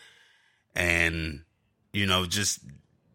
[0.74, 1.44] And,
[1.92, 2.62] you know, just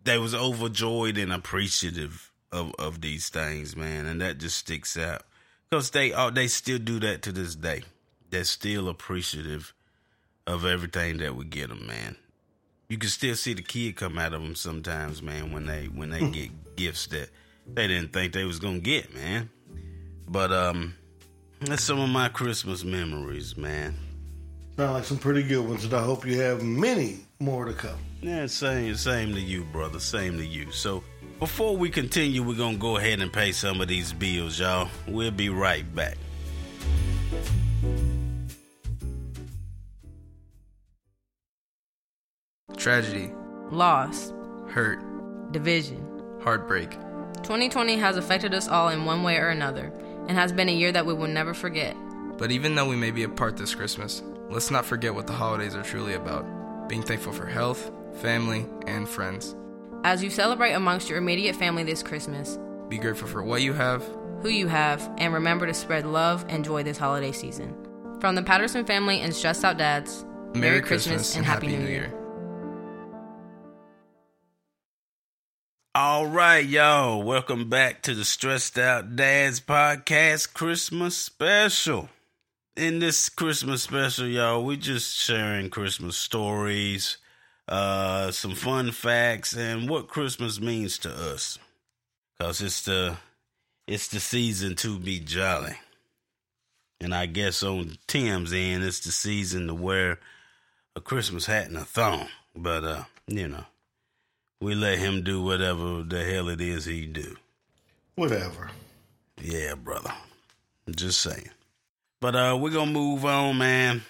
[0.05, 4.07] they was overjoyed and appreciative of, of these things, man.
[4.07, 5.23] And that just sticks out.
[5.71, 7.83] Because they are, they still do that to this day.
[8.29, 9.73] They're still appreciative
[10.47, 12.17] of everything that we get them, man.
[12.89, 16.11] You can still see the kid come out of them sometimes, man, when they when
[16.11, 17.31] they get gifts that
[17.67, 19.49] they didn't think they was gonna get, man.
[20.29, 20.95] But um,
[21.61, 23.95] that's some of my Christmas memories, man.
[24.77, 27.99] Sound like some pretty good ones, and I hope you have many more to come.
[28.23, 30.01] Yeah, same, same to you, brother.
[30.01, 30.71] Same to you.
[30.73, 31.05] So
[31.39, 34.89] before we continue, we're gonna go ahead and pay some of these bills, y'all.
[35.07, 36.17] We'll be right back.
[42.77, 43.31] Tragedy,
[43.71, 44.33] loss,
[44.69, 45.01] hurt,
[45.53, 46.05] division,
[46.43, 46.91] heartbreak.
[47.43, 49.93] 2020 has affected us all in one way or another
[50.29, 51.97] and has been a year that we will never forget.
[52.39, 55.75] But even though we may be apart this Christmas, let's not forget what the holidays
[55.75, 56.47] are truly about
[56.89, 59.55] being thankful for health, family, and friends.
[60.05, 62.59] As you celebrate amongst your immediate family this Christmas,
[62.89, 64.05] be grateful for what you have,
[64.43, 67.75] who you have, and remember to spread love and joy this holiday season.
[68.21, 72.13] From the Patterson family and Stressed Out Dads, Merry Christmas and Happy New Year.
[75.95, 77.23] All right, y'all.
[77.23, 82.09] Welcome back to the Stressed Out Dads Podcast Christmas Special.
[82.75, 87.19] In this Christmas special, y'all, we just sharing Christmas stories,
[87.69, 91.59] uh, some fun facts, and what Christmas means to us.
[92.41, 93.19] Cause it's the
[93.87, 95.77] it's the season to be jolly.
[97.03, 100.21] And I guess on Tim's end, it's the season to wear
[100.97, 102.29] a Christmas hat and a thong.
[102.57, 103.67] But uh, you know,
[104.63, 107.37] we let him do whatever the hell it is he do.
[108.15, 108.71] Whatever.
[109.41, 110.13] Yeah, brother.
[110.89, 111.51] Just saying.
[112.21, 114.03] But uh, we're gonna move on, man.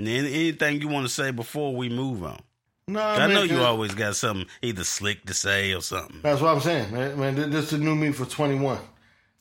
[0.00, 2.40] anything you want to say before we move on?
[2.88, 6.20] No, I know you always got something either slick to say or something.
[6.22, 7.18] That's what I'm saying, man.
[7.18, 8.78] man this is the new me for 21.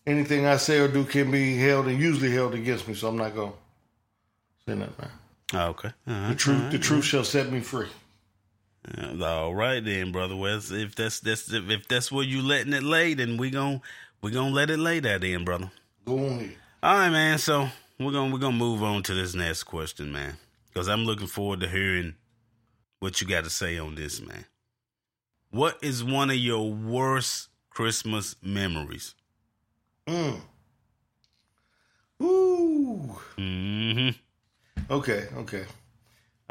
[0.05, 3.17] Anything I say or do can be held and usually held against me, so I'm
[3.17, 3.53] not gonna
[4.67, 5.11] say that, man.
[5.53, 5.91] Okay.
[6.05, 6.29] Right.
[6.29, 6.71] The truth, right.
[6.71, 7.87] the truth shall set me free.
[9.21, 10.71] All right then, brother Wes.
[10.71, 13.81] If that's that's if that's where you letting it lay, then we gon'
[14.21, 15.71] we gonna let it lay that in, brother.
[16.05, 16.51] Go on here.
[16.81, 17.37] All right, man.
[17.37, 17.69] So
[17.99, 21.61] we're gonna we're gonna move on to this next question, man, because I'm looking forward
[21.61, 22.15] to hearing
[22.99, 24.45] what you got to say on this, man.
[25.51, 29.13] What is one of your worst Christmas memories?
[30.07, 30.39] Mm.
[32.21, 33.15] Ooh.
[33.37, 34.09] Mm-hmm.
[34.91, 35.65] Okay, okay.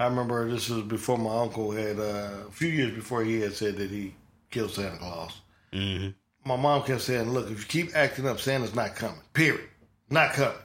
[0.03, 3.55] I remember this was before my uncle had uh, a few years before he had
[3.55, 4.15] said that he
[4.51, 5.41] killed Santa Claus.
[5.73, 6.09] Mm-hmm.
[6.49, 9.21] My mom kept saying, "Look, if you keep acting up, Santa's not coming.
[9.33, 9.69] Period,
[10.11, 10.57] not coming."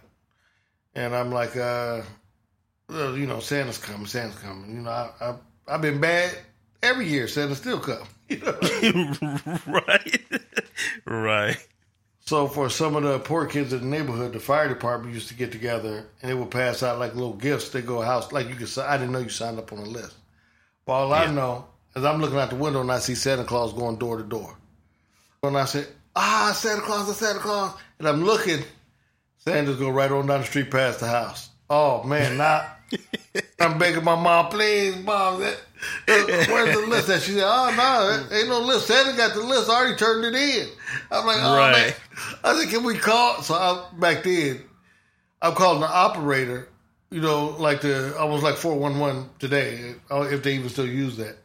[0.96, 2.02] And I'm like, uh,
[2.90, 4.76] well, you know, Santa's coming, Santa's coming.
[4.76, 5.36] You know, I, I
[5.68, 6.36] I've been bad
[6.82, 7.28] every year.
[7.28, 8.08] Santa's still come.
[8.30, 9.58] You know?
[9.68, 10.22] right,
[11.06, 11.68] right.
[12.28, 15.34] So for some of the poor kids in the neighborhood, the fire department used to
[15.34, 17.70] get together and they would pass out like little gifts.
[17.70, 18.68] They go house like you could.
[18.68, 18.82] say.
[18.82, 20.14] I didn't know you signed up on the list.
[20.86, 21.22] But all yeah.
[21.22, 24.18] I know is I'm looking out the window and I see Santa Claus going door
[24.18, 24.54] to door.
[25.42, 25.88] And I said,
[26.18, 28.62] "Ah, Santa Claus, Santa Claus," and I'm looking.
[29.38, 31.50] Santa's going right on down the street past the house.
[31.70, 32.78] Oh man, not.
[33.60, 35.40] I'm begging my mom, please, mom.
[35.40, 35.58] That,
[36.50, 37.10] where's the list?
[37.10, 38.88] And she said, "Oh no, ain't no list.
[38.88, 39.70] Santa got the list.
[39.70, 40.68] I already turned it in."
[41.12, 41.72] I'm like, "Oh right.
[41.72, 41.94] man."
[42.44, 44.62] I said, "Can we call?" So I, back then,
[45.42, 46.70] I'm calling the operator.
[47.10, 50.70] You know, like the I was like four one one today, uh, if they even
[50.70, 51.38] still use that.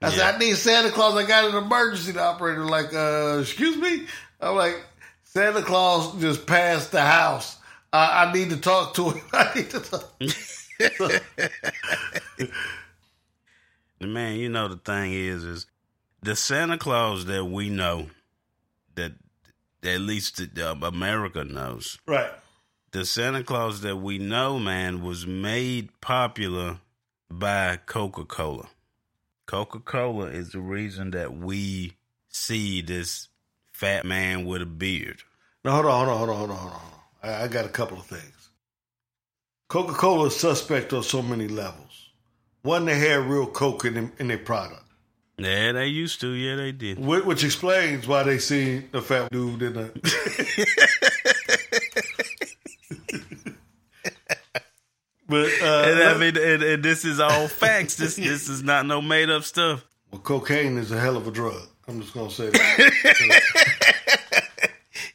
[0.00, 0.10] I yeah.
[0.10, 1.16] said, "I need Santa Claus.
[1.16, 4.06] I got an emergency." The operator like, uh, "Excuse me."
[4.40, 4.84] I'm like,
[5.24, 7.56] "Santa Claus just passed the house.
[7.92, 9.22] I, I need to talk to him.
[9.32, 10.08] I need to talk."
[14.00, 15.66] man, you know the thing is, is
[16.22, 18.08] the Santa Claus that we know,
[18.94, 19.12] that,
[19.82, 22.30] at least uh, America knows, right?
[22.92, 26.78] The Santa Claus that we know, man, was made popular
[27.30, 28.68] by Coca Cola.
[29.46, 31.94] Coca Cola is the reason that we
[32.28, 33.28] see this
[33.72, 35.22] fat man with a beard.
[35.64, 36.80] No, hold on, hold on, hold on, hold on, hold on.
[37.22, 38.41] I, I got a couple of things.
[39.72, 42.10] Coca Cola is suspect on so many levels.
[42.60, 44.84] One, they had real Coke in, in their product.
[45.38, 46.32] Yeah, they used to.
[46.32, 46.98] Yeah, they did.
[46.98, 49.90] Which, which explains why they see the fat dude in the.
[55.26, 57.96] but uh, and, I mean, and, and this is all facts.
[57.96, 59.86] This this is not no made up stuff.
[60.10, 61.66] Well, cocaine is a hell of a drug.
[61.88, 63.42] I'm just gonna say that.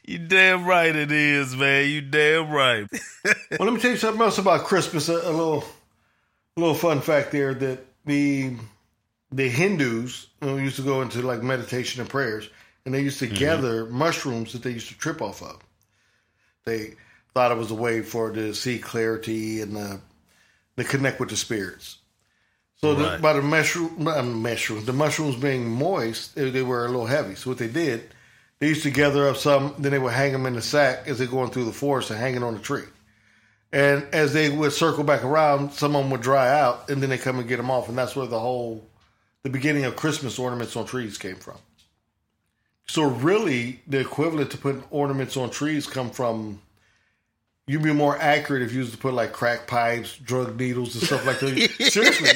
[0.08, 1.86] You damn right it is, man.
[1.90, 2.86] You damn right.
[3.24, 5.10] well, let me tell you something else about Christmas.
[5.10, 5.62] A, a little,
[6.56, 8.54] a little fun fact there that the
[9.30, 12.48] the Hindus used to go into like meditation and prayers,
[12.86, 13.34] and they used to mm-hmm.
[13.34, 15.58] gather mushrooms that they used to trip off of.
[16.64, 16.94] They
[17.34, 19.96] thought it was a way for to see clarity and uh,
[20.78, 21.98] to connect with the spirits.
[22.76, 23.16] So right.
[23.16, 23.92] the, by the mushroom,
[24.40, 27.34] mushroom, the mushrooms being moist, they, they were a little heavy.
[27.34, 28.08] So what they did
[28.58, 31.18] they used to gather up some, then they would hang them in the sack as
[31.18, 32.84] they're going through the forest and hanging on the tree.
[33.72, 37.10] And as they would circle back around, some of them would dry out, and then
[37.10, 38.84] they come and get them off, and that's where the whole,
[39.42, 41.58] the beginning of Christmas ornaments on trees came from.
[42.88, 46.60] So really, the equivalent to putting ornaments on trees come from.
[47.66, 51.04] You'd be more accurate if you used to put like crack pipes, drug needles, and
[51.04, 51.70] stuff like that.
[51.92, 52.30] Seriously,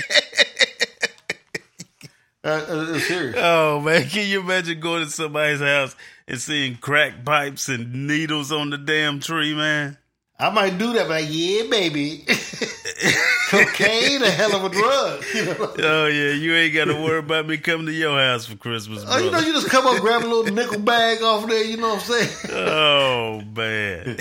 [2.45, 3.37] uh, uh, serious.
[3.39, 5.95] Oh man, can you imagine going to somebody's house
[6.27, 9.99] and seeing crack pipes and needles on the damn tree, man?
[10.39, 12.25] I might do that, but like, yeah, baby.
[13.49, 15.25] Cocaine, a hell of a drug.
[15.35, 15.75] You know?
[15.79, 19.05] Oh yeah, you ain't got to worry about me coming to your house for Christmas.
[19.07, 21.63] Oh, you know, you just come up, grab a little nickel bag off there.
[21.63, 22.31] You know what I'm saying?
[22.51, 24.19] Oh man.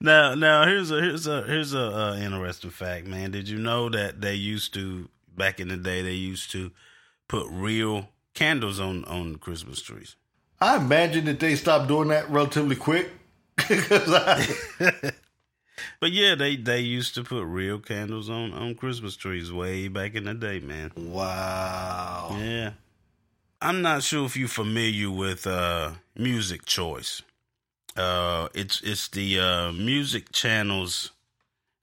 [0.00, 3.32] now, now here's a here's a here's a uh, interesting fact, man.
[3.32, 5.08] Did you know that they used to
[5.40, 6.70] back in the day they used to
[7.28, 10.16] put real candles on on Christmas trees?
[10.60, 13.10] I imagine that they stopped doing that relatively quick.
[13.58, 14.46] I-
[15.98, 20.14] But yeah, they they used to put real candles on on Christmas trees way back
[20.14, 20.92] in the day, man.
[20.96, 22.36] wow.
[22.38, 22.72] Yeah.
[23.62, 27.22] I'm not sure if you're familiar with uh music choice.
[27.96, 31.12] Uh it's it's the uh music channels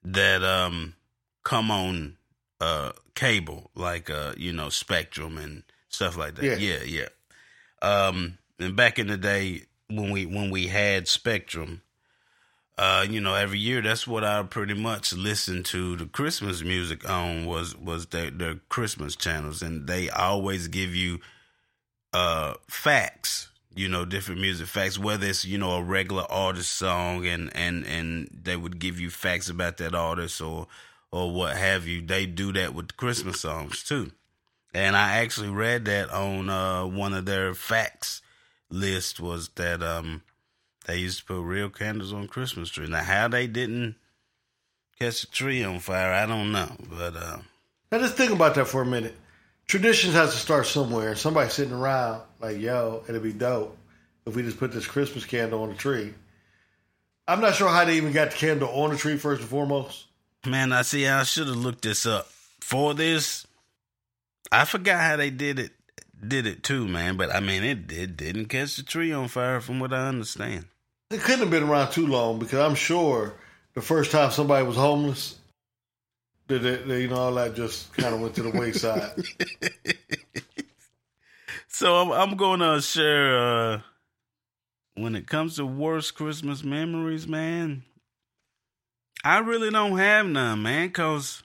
[0.04, 0.94] that um
[1.44, 2.17] come on
[2.60, 6.60] uh cable like uh you know Spectrum and stuff like that.
[6.60, 6.78] Yeah.
[6.84, 6.84] yeah.
[6.84, 7.08] yeah.
[7.82, 11.82] Um and back in the day when we when we had Spectrum
[12.78, 17.10] uh, you know, every year that's what I pretty much listened to the Christmas music
[17.10, 21.20] on was was their their Christmas channels, and they always give you
[22.14, 27.26] uh facts, you know, different music facts, whether it's you know a regular artist song,
[27.26, 30.68] and and and they would give you facts about that artist or
[31.12, 32.06] or what have you.
[32.06, 34.12] They do that with the Christmas songs too,
[34.74, 38.22] and I actually read that on uh one of their facts
[38.70, 40.22] list was that um
[40.86, 42.88] they used to put real candles on Christmas tree.
[42.88, 43.96] Now, how they didn't
[44.98, 46.76] catch the tree on fire, I don't know.
[46.90, 47.40] But uh,
[47.92, 49.16] Now just think about that for a minute.
[49.68, 51.14] Traditions has to start somewhere.
[51.16, 53.78] Somebody sitting around like, yo, it'd be dope
[54.26, 56.14] if we just put this Christmas candle on the tree.
[57.28, 60.06] I'm not sure how they even got the candle on the tree first and foremost.
[60.46, 61.08] Man, I see.
[61.08, 62.28] I should have looked this up
[62.60, 63.46] for this.
[64.52, 65.72] I forgot how they did it.
[66.26, 67.18] Did it too, man.
[67.18, 70.66] But I mean, it it didn't catch the tree on fire, from what I understand.
[71.12, 73.36] It couldn't have been around too long because I'm sure
[73.74, 75.38] the first time somebody was homeless,
[76.48, 79.24] that, you know all that just kind of went to the wayside.
[81.70, 83.38] So I'm, I'm going to share.
[83.38, 83.82] Uh,
[84.96, 87.84] when it comes to worst Christmas memories, man,
[89.24, 90.90] I really don't have none, man.
[90.92, 91.44] Cause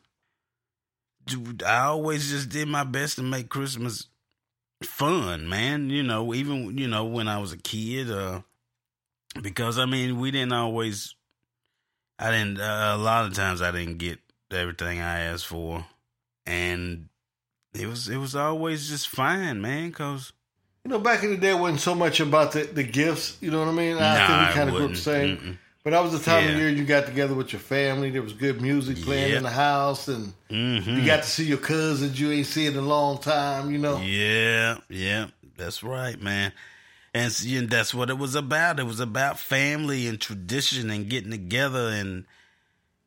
[1.26, 4.06] dude, I always just did my best to make Christmas
[4.82, 5.90] fun, man.
[5.90, 8.10] You know, even you know when I was a kid.
[8.10, 8.42] Uh,
[9.40, 11.14] because I mean, we didn't always.
[12.18, 12.60] I didn't.
[12.60, 14.18] Uh, a lot of times, I didn't get
[14.50, 15.86] everything I asked for,
[16.46, 17.08] and
[17.74, 19.90] it was it was always just fine, man.
[19.92, 20.32] Cause
[20.84, 23.38] you know, back in the day, it wasn't so much about the, the gifts.
[23.40, 23.96] You know what I mean?
[23.96, 24.98] I Nah, think we kind of grew up wouldn't.
[25.40, 25.58] Mm-mm.
[25.84, 28.10] But that was the time of year you got together with your family.
[28.10, 29.38] There was good music playing Yep.
[29.38, 30.96] in the house, and Mhm.
[30.96, 33.70] you got to see your cousins you ain't seen in a long time.
[33.70, 36.52] You know, Yeah, yeah, that's right, man.
[37.14, 38.78] And know, that's what it was about.
[38.78, 42.24] It was about family and tradition and getting together and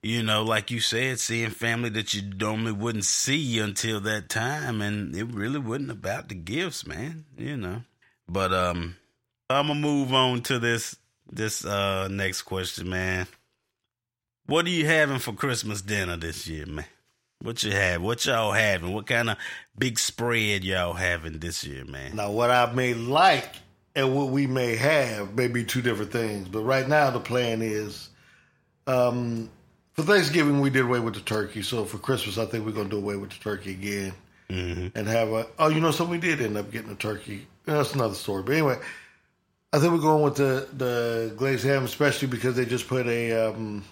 [0.03, 4.79] you know, like you said, seeing family that you normally wouldn't see until that time
[4.79, 7.81] and it really wasn't about the gifts, man, you know.
[8.27, 8.97] But um
[9.49, 10.95] I'm gonna move on to this
[11.31, 13.27] this uh next question, man.
[14.47, 16.85] What are you having for Christmas dinner this year, man?
[17.41, 18.01] What you have?
[18.01, 18.93] What y'all having?
[18.93, 19.37] What kind of
[19.77, 22.15] big spread y'all having this year, man?
[22.15, 23.49] now what I may like
[23.95, 26.47] and what we may have may be two different things.
[26.47, 28.09] But right now, the plan is
[28.87, 29.49] um,
[29.93, 31.61] for Thanksgiving we did away with the turkey.
[31.61, 34.13] So for Christmas, I think we're gonna do away with the turkey again.
[34.49, 34.95] Mm-hmm.
[34.95, 35.47] and have a.
[35.57, 37.47] Oh, you know, something we did end up getting a turkey.
[37.65, 38.43] That's another story.
[38.43, 38.77] But anyway,
[39.75, 43.49] I think we're going with the the glazed ham, especially because they just put a.
[43.49, 43.83] Um,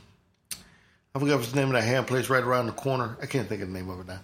[1.13, 3.17] I forgot what's the name of that ham place right around the corner.
[3.22, 4.22] I can't think of the name of it now.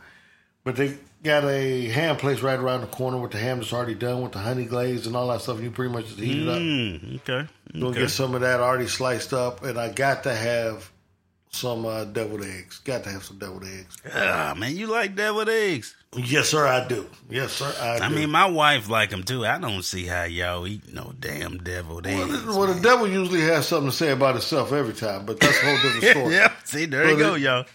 [0.64, 3.94] But they got a ham place right around the corner with the ham that's already
[3.94, 5.60] done with the honey glaze and all that stuff.
[5.60, 6.60] You pretty much just heat it up.
[6.60, 7.50] Mm, okay.
[7.74, 8.00] Gonna okay.
[8.00, 10.90] get some of that already sliced up, and I got to have
[11.52, 12.80] some uh, deviled eggs.
[12.80, 13.98] Got to have some deviled eggs.
[14.14, 15.94] Ah, man, you like deviled eggs?
[16.18, 17.08] Yes, sir, I do.
[17.30, 18.04] Yes, sir, I, do.
[18.04, 18.16] I do.
[18.16, 19.46] mean, my wife like them too.
[19.46, 22.46] I don't see how y'all eat no damn deviled eggs.
[22.46, 25.66] Well, the devil usually has something to say about itself every time, but that's a
[25.66, 26.34] whole different story.
[26.34, 27.66] yeah, see, there you go, it- y'all.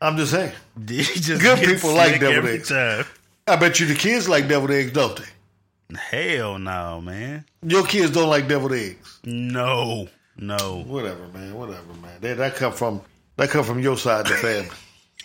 [0.00, 0.52] I'm just saying.
[0.84, 2.68] Just Good people like devil every eggs.
[2.68, 3.06] time.
[3.46, 5.96] I bet you the kids like deviled eggs, don't they?
[5.96, 7.44] Hell no, man.
[7.62, 9.20] Your kids don't like deviled eggs.
[9.24, 10.82] No, no.
[10.86, 11.54] Whatever, man.
[11.54, 12.20] Whatever, man.
[12.20, 13.00] That, that come from
[13.36, 14.68] that come from your side of the family.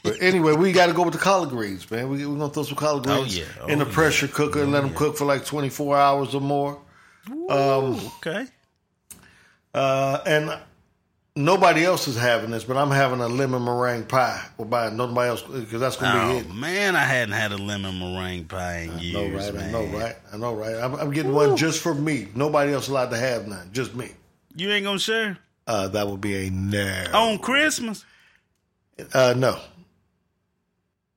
[0.04, 2.10] But anyway, we got to go with the collard greens, man.
[2.10, 3.46] We, we're gonna throw some collard Oh, greens yeah.
[3.62, 3.94] Oh, in the yeah.
[3.94, 6.80] pressure cooker and let them cook for like 24 hours or more.
[7.50, 8.48] Um, okay.
[9.74, 10.60] Uh, and
[11.36, 14.44] nobody else is having this, but I'm having a lemon meringue pie.
[14.58, 16.54] Well, by nobody else because that's gonna be Oh it.
[16.54, 19.54] man, I hadn't had a lemon meringue pie in I know, years, right?
[19.54, 19.70] man.
[19.70, 20.16] I know, right?
[20.34, 20.76] I know, right?
[20.76, 22.28] I'm, I'm getting one just for me.
[22.36, 23.70] Nobody else allowed to have none.
[23.72, 24.10] Just me.
[24.56, 25.38] You ain't gonna share
[25.68, 27.06] Uh, that would be a no.
[27.14, 28.04] on Christmas.
[29.14, 29.58] Uh, no.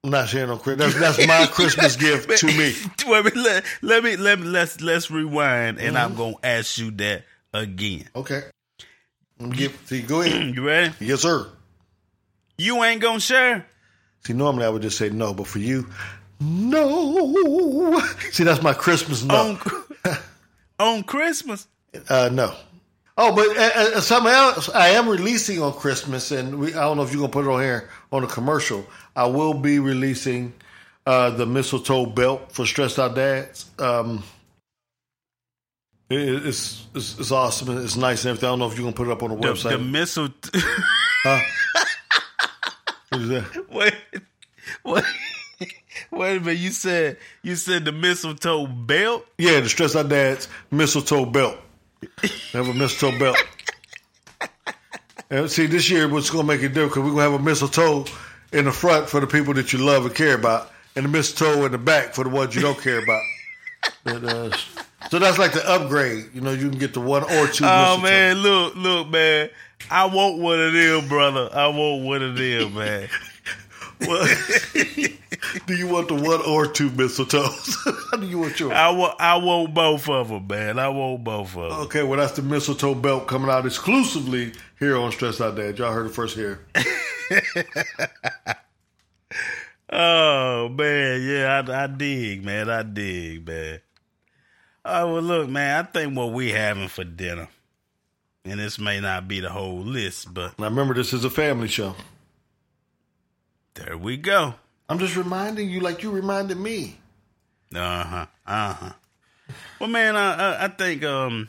[0.05, 0.95] I'm not sharing on Christmas.
[0.95, 2.75] That's, that's my Christmas gift to me.
[3.07, 5.97] Wait, let, let me let me let's let's rewind, and Mm-hmm.
[5.97, 7.25] I'm gonna ask you that
[7.55, 8.05] again.
[8.15, 8.43] Okay.
[9.41, 10.43] Let me get, see, go ahead.
[10.55, 10.93] You ready?
[11.01, 11.49] yes, sir.
[12.59, 13.67] You ain't gonna share.
[14.27, 15.89] See, normally I would just say no, but for you,
[16.39, 17.99] no.
[18.31, 19.35] See, that's my Christmas no.
[19.35, 20.19] on
[20.79, 21.67] on Christmas.
[22.11, 22.55] Uh, no.
[23.17, 24.69] Oh, but uh, uh, something else.
[24.69, 27.51] I am releasing on Christmas, and we, I don't know if you're gonna put it
[27.51, 28.87] on here on a commercial.
[29.17, 30.53] I will be releasing
[31.07, 33.69] uh, the mistletoe belt for stressed out dads.
[33.79, 34.23] Um,
[36.09, 38.49] it, it's, it's it's awesome and it's nice and everything.
[38.49, 39.71] I don't know if you're gonna put it up on the The, website.
[39.71, 40.29] the missile.
[43.11, 43.65] What is that?
[43.71, 43.95] wait,
[44.85, 45.05] wait,
[46.11, 46.59] wait a minute.
[46.59, 49.25] You said you said the mistletoe belt.
[49.39, 51.57] Yeah, the stressed out dads mistletoe belt.
[52.01, 53.37] They have a mistletoe belt.
[55.31, 57.43] And see, this year what's going to make it different we're going to have a
[57.43, 58.05] mistletoe
[58.53, 61.65] in the front for the people that you love and care about, and the mistletoe
[61.65, 63.23] in the back for the ones you don't care about.
[64.03, 64.51] But, uh,
[65.11, 66.31] so that's like the upgrade.
[66.33, 67.65] You know, you can get the one or two.
[67.67, 68.03] Oh mistletoe.
[68.03, 69.51] man, look, look, man.
[69.91, 71.51] I want one of them, brother.
[71.53, 73.09] I want one of them, man.
[75.67, 77.75] Do you want the one or two mistletoes?
[78.11, 78.73] How do you want yours?
[78.73, 80.79] I want, I want both of them, man.
[80.79, 81.81] I want both of them.
[81.83, 85.79] Okay, well that's the mistletoe belt coming out exclusively here on Stress Out Dad.
[85.79, 86.67] Y'all heard it first here.
[89.97, 92.69] Oh man, yeah, I, I dig, man.
[92.69, 93.81] I dig, man.
[94.85, 95.85] Oh well, look, man.
[95.85, 97.49] I think what we having for dinner,
[98.45, 101.69] and this may not be the whole list, but Now remember, this is a family
[101.69, 101.95] show.
[103.75, 104.55] There we go.
[104.89, 106.99] I'm just reminding you, like you reminded me.
[107.75, 108.27] Uh huh.
[108.47, 108.93] Uh huh.
[109.81, 111.49] Well, man, I, I think um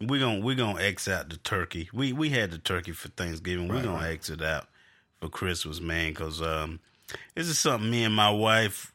[0.00, 1.88] we gonna we gonna X out the turkey.
[1.92, 3.68] We we had the turkey for Thanksgiving.
[3.68, 4.66] we gonna X it out
[5.20, 6.80] for Christmas, man, because um
[7.34, 8.92] this is something me and my wife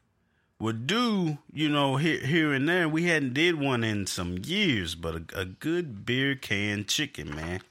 [0.59, 1.39] would do.
[1.51, 2.87] You know, here here and there.
[2.87, 7.61] We hadn't did one in some years, but a, a good beer can chicken, man.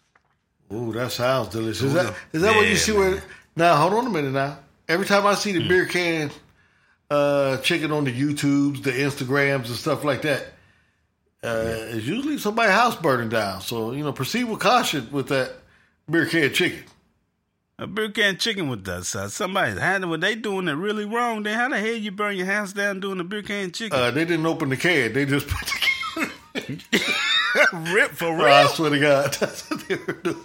[0.73, 1.83] Ooh, that sounds delicious.
[1.83, 2.93] Is that is that what you Yeah, see?
[2.93, 3.23] Where
[3.55, 3.77] now?
[3.77, 4.33] Hold on a minute.
[4.33, 4.59] Now,
[4.91, 5.39] every time I Hmm.
[5.39, 6.31] see the beer can
[7.11, 10.43] uh, chicken on the YouTubes, the Instagrams, and stuff like that,
[11.43, 13.61] uh, it's usually somebody's house burning down.
[13.63, 15.53] So you know, proceed with caution with that
[16.11, 16.85] beer can chicken.
[17.79, 19.15] A beer can chicken with us.
[19.15, 21.43] Uh, somebody had were they doing it really wrong?
[21.45, 23.99] Then how the hell you burn your house down doing a beer can chicken?
[23.99, 25.91] Uh, they didn't open the can; they just put the can.
[27.95, 28.47] Rip for real.
[28.47, 30.37] I swear to God, that's what they were doing.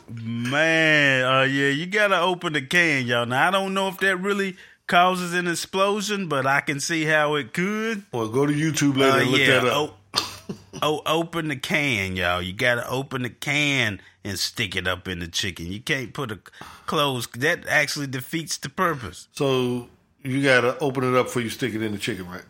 [0.50, 3.26] Man, uh, yeah, you gotta open the can, y'all.
[3.26, 4.56] Now I don't know if that really
[4.88, 8.04] causes an explosion, but I can see how it could.
[8.12, 9.98] Well, go to YouTube later Uh, and look yeah, that up.
[10.14, 12.42] oh, oh, open the can, y'all.
[12.42, 15.72] You gotta open the can and stick it up in the chicken.
[15.72, 16.40] You can't put a
[16.86, 17.40] closed.
[17.42, 19.28] That actually defeats the purpose.
[19.32, 19.90] So
[20.24, 22.44] you gotta open it up before you stick it in the chicken, right?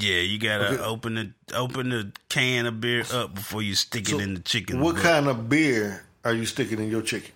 [0.00, 0.82] Yeah, you gotta Okay.
[0.82, 4.40] open the open the can of beer up before you stick So it in the
[4.40, 4.80] chicken.
[4.80, 7.32] What But, kind of beer are you sticking in your chicken?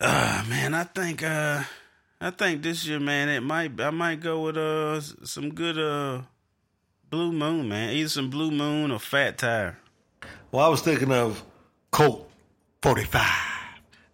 [0.00, 1.62] Uh, man, I think uh,
[2.20, 6.22] I think this year, man, it might I might go with uh some good uh
[7.08, 7.90] Blue Moon, man.
[7.94, 9.78] Either some Blue Moon or Fat Tire.
[10.50, 11.42] Well, I was thinking of
[11.90, 12.30] Colt
[12.82, 13.22] 45.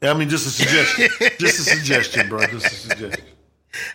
[0.02, 1.08] I mean, just a suggestion.
[1.38, 2.46] just a suggestion, bro.
[2.46, 3.24] Just a suggestion.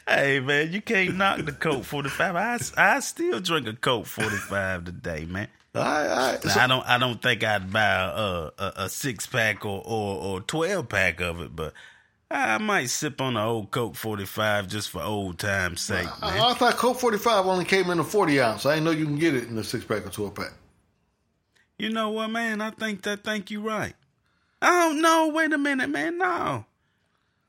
[0.08, 2.36] Hey, man, you can't knock the Colt forty five.
[2.36, 5.48] I I still drink a Colt forty five today, man.
[5.76, 6.44] All right, all right.
[6.44, 10.24] So- I don't I don't think I'd buy a a, a six pack or, or
[10.24, 11.74] or twelve pack of it, but
[12.32, 16.14] I might sip on an old Coke forty five just for old time's sake, man.
[16.22, 18.66] I, I thought Colt 45 only came in a 40 ounce.
[18.66, 20.54] I didn't know you can get it in a six pack or 12 pack.
[21.78, 22.60] You know what, man?
[22.62, 23.94] I think that think you right.
[24.62, 25.28] I don't know.
[25.34, 26.18] Wait a minute, man.
[26.18, 26.66] No.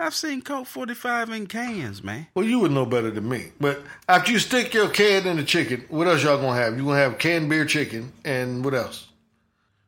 [0.00, 2.26] I've seen Colt 45 in cans, man.
[2.34, 3.52] Well, you would know better than me.
[3.60, 6.76] But after you stick your can in the chicken, what else y'all gonna have?
[6.76, 9.06] You gonna have canned beer chicken and what else?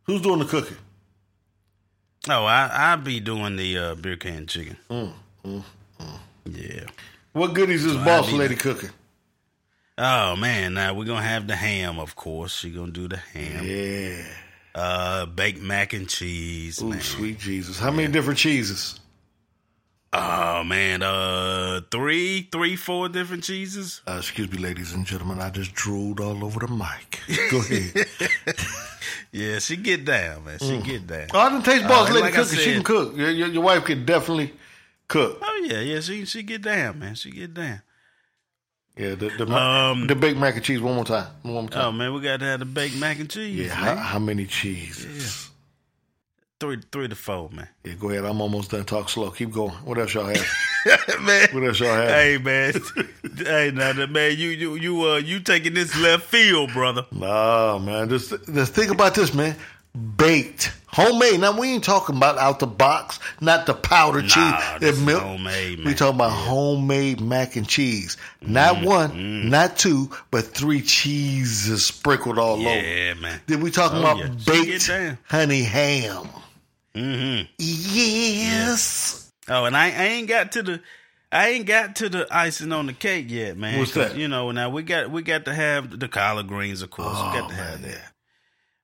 [0.04, 0.76] Who's doing the cooking?
[2.28, 4.76] Oh, I I'll be doing the uh, beer can chicken.
[6.44, 6.84] Yeah.
[7.32, 8.90] What goodies is I boss be- lady cooking?
[9.98, 12.54] Oh man, now we're gonna have the ham, of course.
[12.56, 13.64] She gonna do the ham.
[13.66, 14.24] Yeah.
[14.74, 17.00] Uh baked mac and cheese, Ooh, man.
[17.00, 17.78] sweet Jesus.
[17.78, 19.00] How many different cheeses?
[20.18, 24.00] Oh man, uh three, three, four different cheeses.
[24.06, 25.40] Uh, excuse me, ladies and gentlemen.
[25.40, 27.20] I just drooled all over the mic.
[27.50, 28.06] Go ahead.
[29.32, 30.58] Yeah, she get down, man.
[30.58, 31.26] She get down.
[31.34, 32.58] Oh, I didn't taste boss Uh, lady like I cooking.
[32.58, 33.14] She can cook.
[33.16, 34.54] Your, your, your wife can definitely
[35.08, 35.38] cook.
[35.42, 37.14] Oh yeah, yeah, she she get down, man.
[37.16, 37.82] She get down.
[38.96, 40.80] Yeah, the the, Um, the baked mac and cheese.
[40.80, 41.26] One more time.
[41.42, 41.84] One more time.
[41.84, 43.66] Oh man, we got to have the baked mac and cheese.
[43.66, 43.74] yeah.
[43.74, 43.96] How, man.
[43.98, 45.45] how many cheeses?
[46.58, 47.68] Three, three to four, man.
[47.84, 47.94] Yeah.
[47.94, 48.24] Go ahead.
[48.24, 48.84] I'm almost done.
[48.84, 49.30] Talk slow.
[49.30, 49.72] Keep going.
[49.84, 50.46] What else y'all have?
[51.20, 52.08] man, What else y'all have?
[52.08, 52.72] hey man,
[53.38, 57.04] hey now, man, you you you uh you taking this left field, brother.
[57.12, 58.08] Nah, man.
[58.08, 59.56] Just just think about this, man.
[60.16, 61.40] baked, homemade.
[61.40, 65.02] Now we ain't talking about out the box, not the powder Nah, cheese, this is
[65.04, 65.22] milk.
[65.22, 68.16] homemade, We talking about homemade mac and cheese.
[68.40, 68.84] Not Mm-hmm.
[68.84, 72.80] one, not two, but three cheeses sprinkled all over.
[72.80, 73.40] Yeah, man.
[73.46, 74.28] Then we talking Oh, about yeah.
[74.46, 76.28] Baked honey ham.
[76.96, 77.52] Mm-hmm.
[77.58, 79.30] Yes.
[79.48, 80.80] Oh, and I, I ain't got to the
[81.30, 83.78] I ain't got to the icing on the cake yet, man.
[83.78, 84.16] What's that?
[84.16, 87.16] You know, now we got we got to have the collard greens, of course.
[87.16, 88.12] we got Oh, to have that.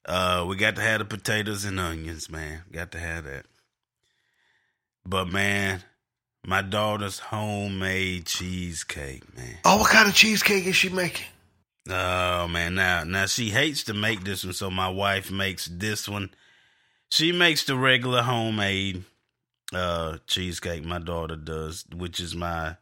[0.04, 2.62] Uh, we got to have the potatoes and onions, man.
[2.72, 3.46] Got to have that.
[5.06, 5.82] But man,
[6.44, 9.58] my daughter's homemade cheesecake, man.
[9.64, 11.26] Oh, what kind of cheesecake is she making?
[11.88, 16.08] Oh man, now now she hates to make this one, so my wife makes this
[16.08, 16.30] one.
[17.12, 19.04] She makes the regular homemade
[19.74, 20.82] uh cheesecake.
[20.82, 22.76] My daughter does, which is my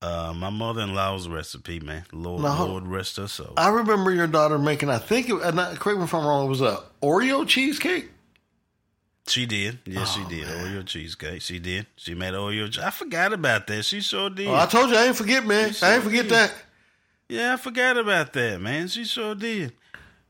[0.00, 2.06] uh my mother in law's recipe, man.
[2.10, 3.52] Lord Now, Lord rest her soul.
[3.58, 4.88] I remember your daughter making.
[4.88, 6.46] I think, it, not, correct me if I'm wrong.
[6.46, 8.08] It was a Oreo cheesecake.
[9.26, 10.46] She did, yes, Oh, she did.
[10.48, 10.64] man.
[10.64, 11.86] Oreo cheesecake, she did.
[11.96, 12.72] She made Oreo.
[12.72, 13.84] che- I forgot about that.
[13.84, 14.48] She sure did.
[14.48, 15.74] Oh, I told you I ain't forget, man.
[15.82, 16.30] I ain't forget did.
[16.32, 16.54] that.
[17.28, 18.88] Yeah, I forgot about that, man.
[18.88, 19.74] She sure did.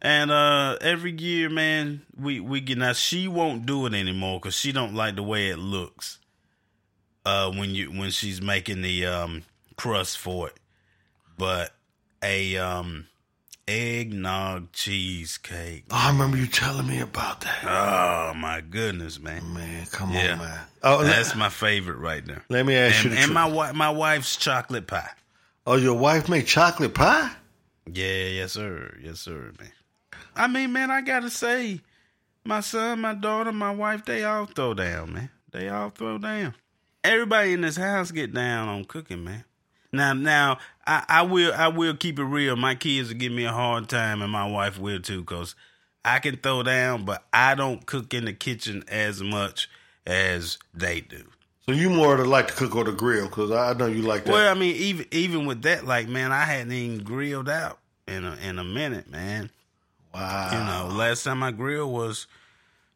[0.00, 2.92] And uh every year, man, we we get now.
[2.92, 6.18] She won't do it anymore because she don't like the way it looks.
[7.26, 9.42] Uh, when you when she's making the um
[9.76, 10.56] crust for it,
[11.36, 11.72] but
[12.22, 13.06] a um
[13.66, 15.84] eggnog cheesecake.
[15.90, 17.58] Oh, I remember you telling me about that.
[17.64, 19.52] Oh my goodness, man!
[19.52, 20.32] Man, come Yeah.
[20.34, 20.60] on, man.
[20.82, 22.44] Oh, That's my favorite right there.
[22.48, 25.10] let me ask you And, the and my wi- my wife's chocolate pie.
[25.66, 27.30] oh, your wife made chocolate pie?
[27.92, 28.96] Yeah, yes, sir.
[29.02, 29.72] Yes, sir, man.
[30.38, 31.80] I mean, man, I gotta say,
[32.44, 35.30] my son, my daughter, my wife, they all throw down, man.
[35.50, 36.54] They all throw down.
[37.02, 39.44] Everybody in this house get down on cooking, man.
[39.92, 42.56] Now, now, I, I will, I will keep it real.
[42.56, 45.54] My kids will give me a hard time, and my wife will too, cause
[46.04, 49.68] I can throw down, but I don't cook in the kitchen as much
[50.06, 51.24] as they do.
[51.66, 54.24] So you more to like to cook on the grill because I know you like
[54.24, 54.32] that.
[54.32, 58.24] Well, I mean, even even with that, like, man, I hadn't even grilled out in
[58.24, 59.50] a in a minute, man.
[60.14, 60.50] Wow.
[60.52, 60.58] You
[60.90, 62.26] know, last time I grilled was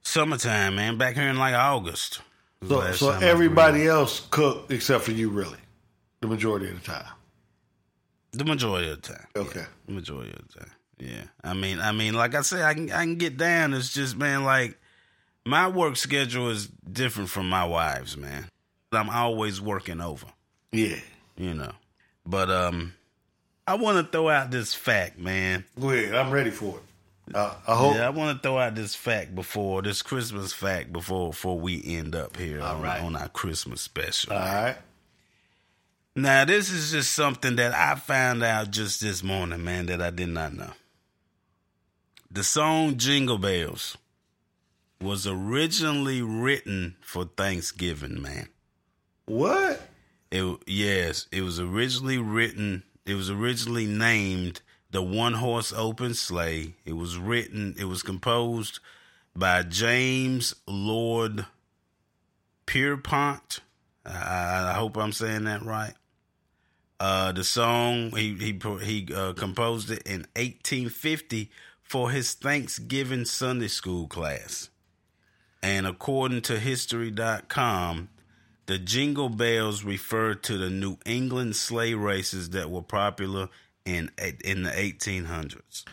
[0.03, 0.99] summertime, man.
[0.99, 2.21] Back here in like August.
[2.69, 5.59] so so everybody else cooked except for you, really,
[6.21, 7.07] the majority of the time.
[8.33, 9.27] the majority of the time.
[9.37, 9.65] Okay.
[9.87, 10.71] The majority of the time.
[10.99, 11.25] Yeah.
[11.43, 13.75] I mean, I mean, like I said, I can I can get down.
[13.75, 14.79] It's just, man, like
[15.45, 18.47] my work schedule is different from my wife's, man.
[18.93, 20.27] I'm always working over.
[20.71, 21.01] Yeah.
[21.37, 21.73] You know,
[22.27, 22.93] but um,
[23.67, 25.65] I want to throw out this fact, man.
[25.81, 26.15] Go ahead.
[26.15, 26.83] I'm ready for it.
[27.35, 27.95] Uh, I hope.
[27.95, 31.83] Yeah, I want to throw out this fact before this Christmas fact before before we
[31.85, 33.01] end up here on, right.
[33.01, 34.33] on our Christmas special.
[34.33, 34.77] All right.
[36.15, 40.11] Now, this is just something that I found out just this morning, man, that I
[40.11, 40.73] did not know.
[42.31, 43.97] The song Jingle Bells
[45.01, 48.49] was originally written for Thanksgiving, man.
[49.27, 49.81] What?
[50.31, 52.83] It yes, it was originally written.
[53.07, 54.61] It was originally named
[54.93, 56.75] the One Horse Open Sleigh.
[56.85, 57.75] It was written.
[57.79, 58.79] It was composed
[59.35, 61.47] by James Lord
[62.67, 63.61] Pierpont.
[64.05, 65.95] I, I hope I'm saying that right.
[67.01, 71.51] Uh, the song he he he uh, composed it in 1850
[71.83, 74.69] for his Thanksgiving Sunday school class.
[75.63, 78.09] And according to History.com,
[78.67, 83.49] the jingle bells refer to the New England sleigh races that were popular
[83.85, 84.11] in
[84.45, 85.85] in the 1800s.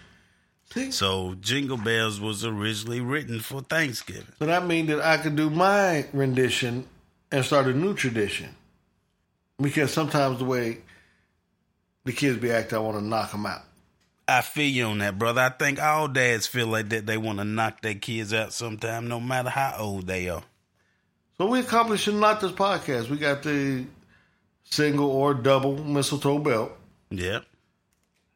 [0.73, 0.91] See?
[0.91, 4.33] So Jingle Bells was originally written for Thanksgiving.
[4.37, 6.85] So that means that I could do my rendition
[7.31, 8.55] and start a new tradition.
[9.59, 10.79] Because sometimes the way
[12.05, 13.63] the kids be acting, I want to knock them out.
[14.27, 15.41] I feel you on that, brother.
[15.41, 17.07] I think all dads feel like that.
[17.07, 20.43] They want to knock their kids out sometime, no matter how old they are.
[21.37, 23.09] So we accomplished in not this podcast.
[23.09, 23.85] We got the
[24.65, 26.71] single or double mistletoe belt.
[27.09, 27.43] Yep.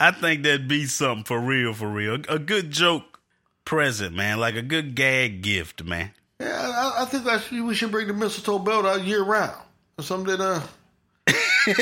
[0.04, 2.16] I think that'd be something for real, for real.
[2.28, 3.22] A good joke
[3.64, 4.38] present, man.
[4.38, 6.12] Like a good gag gift, man.
[6.42, 6.50] Yeah,
[6.98, 9.56] I, I think I should, we should bring the mistletoe belt out year round.
[10.02, 10.62] Something that uh,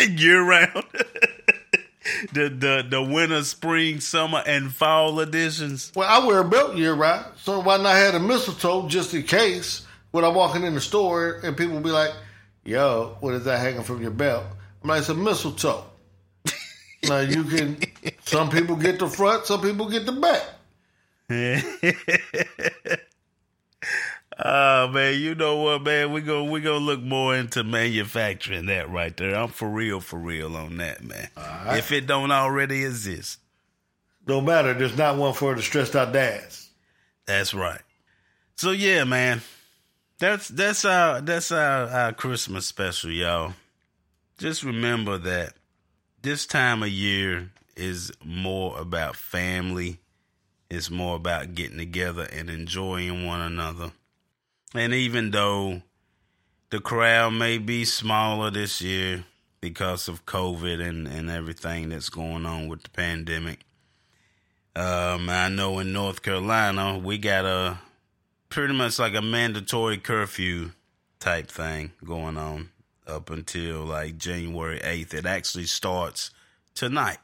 [0.11, 0.83] Year round.
[2.33, 5.91] the the the winter, spring, summer, and fall editions.
[5.95, 9.23] well, I wear a belt year round, so why not have a mistletoe just in
[9.23, 12.11] case when I'm walking in the store and people be like,
[12.65, 14.45] "Yo, what is that hanging from your belt?"
[14.83, 15.85] I'm like, "It's a mistletoe."
[17.07, 17.77] Now you can.
[18.25, 20.43] Some people get the front, some people get the back.
[24.43, 26.11] Oh man, you know what, man?
[26.13, 29.35] We go we gonna look more into manufacturing that right there.
[29.35, 31.27] I'm for real, for real on that, man.
[31.67, 33.37] If it don't already exist,
[34.25, 34.73] Don't matter.
[34.73, 36.69] There's not one for the stressed out dads.
[37.25, 37.81] that's right.
[38.55, 39.41] So yeah, man.
[40.17, 43.53] That's that's our that's our, our Christmas special, y'all.
[44.39, 45.53] Just remember that
[46.21, 49.99] this time of year is more about family.
[50.69, 53.91] It's more about getting together and enjoying one another.
[54.73, 55.81] And even though
[56.69, 59.25] the crowd may be smaller this year
[59.59, 63.59] because of COVID and, and everything that's going on with the pandemic,
[64.75, 67.79] um, I know in North Carolina we got a
[68.47, 70.71] pretty much like a mandatory curfew
[71.19, 72.69] type thing going on
[73.11, 75.13] up until like January 8th.
[75.13, 76.31] It actually starts
[76.73, 77.19] tonight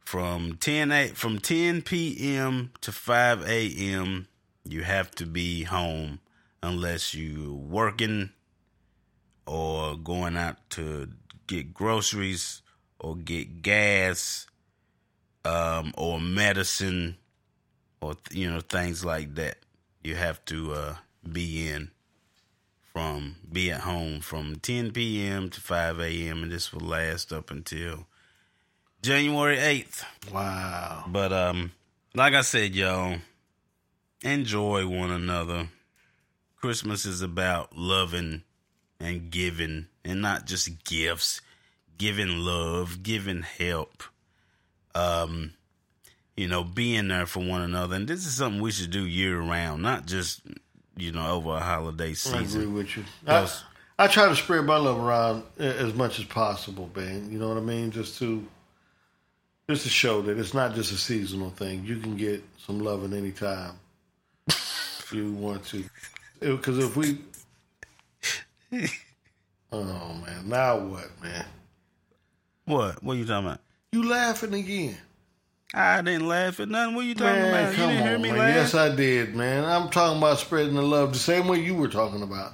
[0.00, 2.72] from 10 a, from 10 p.m.
[2.80, 4.26] to 5 a.m.
[4.64, 6.20] You have to be home
[6.62, 8.30] unless you're working
[9.46, 11.08] or going out to
[11.46, 12.62] get groceries
[12.98, 14.46] or get gas
[15.44, 17.16] um, or medicine
[18.00, 19.58] or you know things like that.
[20.02, 20.94] You have to uh,
[21.30, 21.90] be in
[22.92, 25.48] from be at home from 10 p.m.
[25.50, 26.42] to 5 a.m.
[26.42, 28.06] and this will last up until
[29.02, 30.04] January 8th.
[30.32, 31.04] Wow.
[31.08, 31.72] But um
[32.14, 33.18] like I said, y'all,
[34.22, 35.68] enjoy one another.
[36.56, 38.42] Christmas is about loving
[38.98, 41.40] and giving and not just gifts,
[41.96, 44.02] giving love, giving help.
[44.94, 45.52] Um
[46.36, 47.96] you know, being there for one another.
[47.96, 50.40] And this is something we should do year round, not just,
[50.96, 52.38] you know, over a holiday season.
[52.38, 53.04] I agree with you.
[53.26, 53.64] I, Yes.
[53.98, 57.30] I try to spread my love around as much as possible, man.
[57.30, 57.90] You know what I mean?
[57.90, 58.46] Just to
[59.68, 61.84] just to show that it's not just a seasonal thing.
[61.84, 63.74] You can get some loving anytime
[64.48, 65.84] if you want to.
[66.40, 67.18] Because if we,
[69.70, 71.44] oh man, now what, man?
[72.64, 73.02] What?
[73.02, 73.60] What are you talking about?
[73.92, 74.96] You laughing again?
[75.74, 76.96] I didn't laugh at nothing.
[76.96, 77.70] What you talking Man, about?
[77.72, 78.38] You come didn't hear on, me man.
[78.38, 78.54] laugh?
[78.56, 79.64] Yes, I did, man.
[79.64, 82.52] I'm talking about spreading the love the same way you were talking about.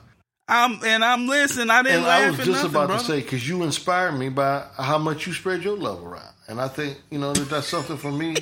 [0.48, 1.70] I'm and I'm listening.
[1.70, 3.02] I didn't And laugh I was just nothing, about brother.
[3.02, 6.60] to say because you inspired me by how much you spread your love around, and
[6.60, 8.36] I think you know that that's something for me.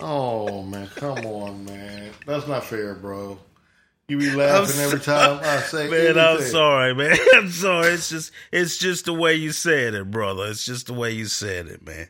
[0.00, 3.38] Oh man, come on, man, that's not fair, bro.
[4.08, 5.88] You be laughing every time I say.
[5.90, 7.16] Man, I'm sorry, man.
[7.34, 7.88] I'm sorry.
[7.92, 10.46] It's just it's just the way you said it, brother.
[10.48, 12.08] It's just the way you said it, man.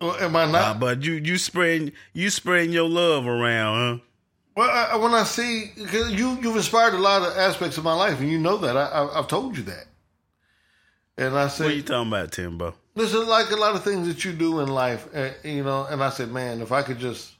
[0.00, 0.80] Well, am I Uh, not?
[0.80, 4.04] but you you spreading you spreading your love around, huh?
[4.56, 8.20] well, I, when I see you you've inspired a lot of aspects of my life,
[8.20, 9.86] and you know that I, I, I've told you that.
[11.16, 12.74] And I said, What are you talking about, Timbo?
[12.96, 15.84] This is like a lot of things that you do in life, uh, you know.
[15.88, 17.32] And I said, man, if I could just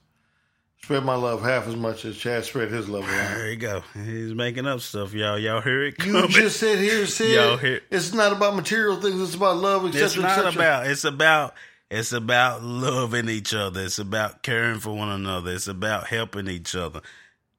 [0.83, 3.35] spread my love half as much as Chad spread his love around.
[3.35, 3.83] There you go.
[3.95, 5.39] He's making up stuff, y'all.
[5.39, 6.23] Y'all hear it Coming.
[6.23, 9.21] You just said here, said Y'all hear- it's not about material things.
[9.21, 10.05] It's about love, etc.
[10.07, 10.87] it's not about.
[10.87, 11.55] It's about.
[11.95, 13.83] It's about loving each other.
[13.83, 15.53] It's about caring for one another.
[15.53, 17.01] It's about helping each other.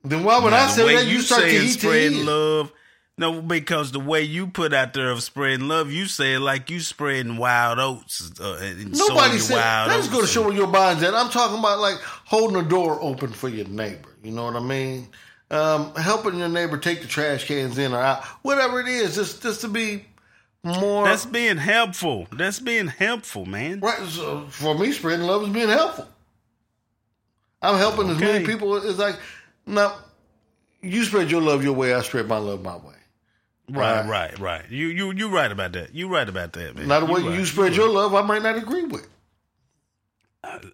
[0.04, 1.08] Then why would Now, I say that?
[1.08, 2.72] You start to eat to love.
[3.18, 6.70] No, because the way you put out there of spreading love, you say it like
[6.70, 8.30] you spreading wild oats.
[8.40, 9.92] Uh, and Nobody said wild.
[9.92, 11.14] Just go to show where your mind's at.
[11.14, 14.10] I'm talking about like holding the door open for your neighbor.
[14.22, 15.08] You know what I mean?
[15.50, 19.42] Um, helping your neighbor take the trash cans in or out, whatever it is, just
[19.42, 20.06] just to be
[20.66, 21.06] more.
[21.06, 22.28] That's being helpful.
[22.32, 23.80] That's being helpful, man.
[23.80, 24.08] right.
[24.08, 26.08] So for me, spreading love is being helpful.
[27.62, 29.18] I'm helping as many people as like
[29.66, 29.98] now.
[30.82, 31.96] You spread your love your way.
[31.96, 32.94] I spread my love my way.
[33.70, 34.70] Right, right, right.
[34.70, 35.96] You you you right about that.
[35.96, 36.88] You right about that, man.
[36.88, 37.40] Now the way right.
[37.40, 39.08] you spread your love, I might not agree with.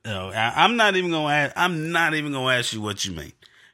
[0.05, 1.33] No, I, I'm not even gonna.
[1.33, 3.31] Ask, I'm not even gonna ask you what you mean,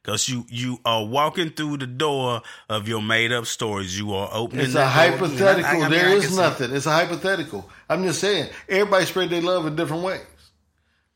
[0.08, 4.00] because you you are walking through the door of your made up stories.
[4.00, 4.64] You are opening.
[4.66, 5.66] It's a hypothetical.
[5.66, 6.72] I- I mean, there is nothing.
[6.74, 7.70] It's a hypothetical.
[7.90, 8.50] I'm just saying.
[8.70, 10.22] Everybody spread their love in different ways.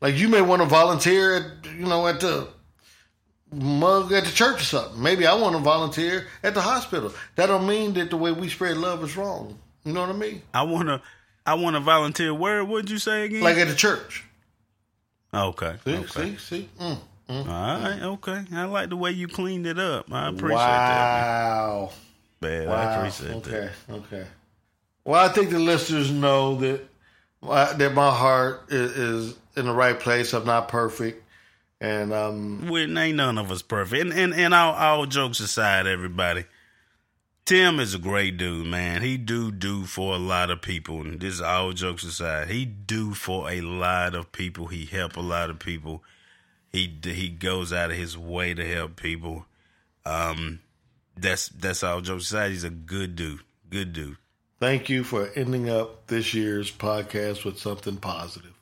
[0.01, 2.49] Like you may want to volunteer at you know at the
[3.53, 5.01] mug at the church or something.
[5.01, 7.13] Maybe I want to volunteer at the hospital.
[7.37, 9.57] That don't mean that the way we spread love is wrong.
[9.85, 10.41] You know what I mean?
[10.53, 11.01] I wanna.
[11.45, 12.33] I wanna volunteer.
[12.33, 13.41] Where would you say again?
[13.41, 14.25] Like at the church.
[15.33, 15.75] okay.
[15.85, 16.35] See, okay.
[16.35, 16.69] see, see.
[16.79, 16.97] Mm.
[17.29, 17.99] All right.
[18.01, 18.43] Okay.
[18.53, 20.11] I like the way you cleaned it up.
[20.11, 21.91] I appreciate that, Wow.
[22.41, 22.67] man.
[22.67, 22.75] Wow.
[22.75, 23.51] I appreciate okay.
[23.51, 23.71] that.
[23.89, 24.15] Okay.
[24.17, 24.27] Okay.
[25.05, 26.81] Well, I think the listeners know that
[27.41, 30.33] my, that my heart is, is in the right place.
[30.33, 31.23] I'm not perfect,
[31.79, 34.01] and um, We ain't none of us perfect.
[34.01, 36.45] And and, and all, all jokes aside, everybody.
[37.45, 39.01] Tim is a great dude, man.
[39.01, 41.01] He do do for a lot of people.
[41.01, 42.49] And this is all jokes aside.
[42.49, 44.67] He do for a lot of people.
[44.67, 46.03] He help a lot of people.
[46.71, 49.45] He he goes out of his way to help people.
[50.05, 50.59] Um,
[51.17, 52.51] that's that's all jokes aside.
[52.51, 53.41] He's a good dude.
[53.69, 54.17] Good dude.
[54.59, 58.53] thank you for ending up this year's podcast with something positive.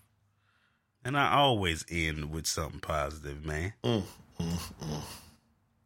[1.03, 3.73] And I always end with something positive, man.
[3.83, 4.03] Mm,
[4.39, 5.01] mm, mm.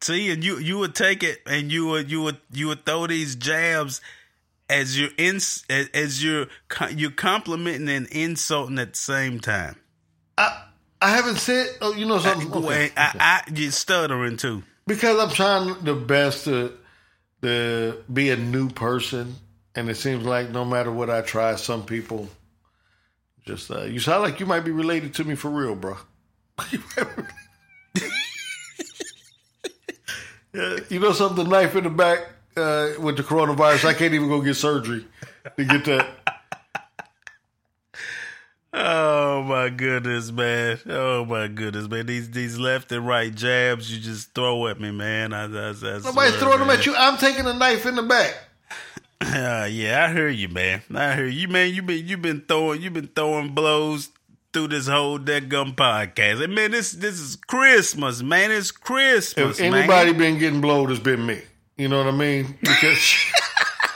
[0.02, 3.08] See, and you you would take it and you would you would you would throw
[3.08, 4.02] these jabs
[4.70, 5.38] as you're in
[5.70, 6.48] as you're
[6.92, 9.78] you're complimenting and insulting at the same time.
[10.38, 10.64] I
[11.04, 11.68] I haven't said.
[11.82, 12.52] Oh, you know something.
[12.52, 12.92] I, Okay.
[12.96, 14.64] I, I, you're stuttering too.
[14.88, 16.72] because I'm trying the best to
[17.42, 19.36] to be a new person,
[19.76, 22.30] and it seems like no matter what I try, some people
[23.46, 25.98] just uh, you sound like you might be related to me for real, bro.
[30.90, 31.50] You know something?
[31.50, 32.20] Knife in the back
[32.56, 33.86] uh, with the coronavirus.
[33.86, 35.04] I can't even go get surgery
[35.58, 36.08] to get that.
[38.76, 40.80] Oh my goodness, man!
[40.88, 42.08] Oh my goodness, man!
[42.08, 45.32] These these left and right jabs you just throw at me, man.
[45.32, 46.96] I, I, I Nobody's swear, throwing them at you.
[46.96, 48.36] I'm taking a knife in the back.
[49.22, 50.82] Uh, yeah, I hear you, man.
[50.94, 51.72] I hear you, man.
[51.74, 54.10] You been you been throwing you been throwing blows
[54.54, 56.44] through this whole dead gum podcast.
[56.44, 58.52] And man, this this is Christmas, man.
[58.52, 59.76] It's Christmas, If man.
[59.82, 61.42] anybody been getting blowed, it's been me.
[61.78, 62.58] You know what I mean?
[62.60, 63.16] Because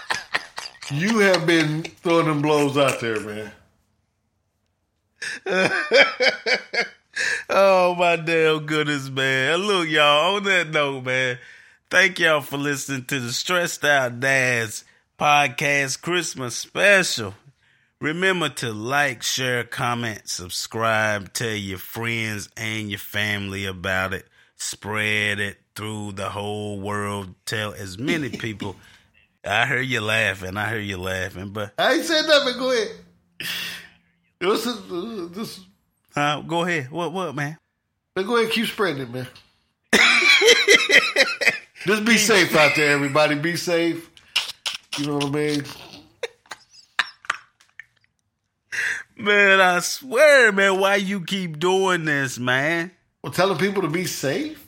[0.92, 3.52] you have been throwing them blows out there, man.
[7.50, 9.58] Oh my damn goodness, man.
[9.60, 11.40] Look, y'all, on that note, man,
[11.90, 14.84] thank y'all for listening to the Stressed Out Dads
[15.20, 17.34] podcast Christmas special.
[18.00, 24.28] Remember to like, share, comment, subscribe, tell your friends and your family about it.
[24.58, 27.34] Spread it through the whole world.
[27.46, 28.76] Tell as many people.
[29.44, 30.56] I hear you laughing.
[30.58, 31.50] I hear you laughing.
[31.50, 32.58] But I ain't said nothing.
[32.60, 32.92] Go ahead.
[34.40, 35.60] This is, uh, this,
[36.16, 36.92] uh, go ahead.
[36.92, 37.58] What, what, man?
[38.16, 39.28] let's go ahead and keep spreading it, man.
[41.86, 43.36] Just be safe out there, everybody.
[43.36, 44.10] Be safe.
[44.98, 45.64] You know what I mean?
[49.20, 52.92] Man, I swear, man, why you keep doing this, man?
[53.24, 54.64] Well, telling people to be safe.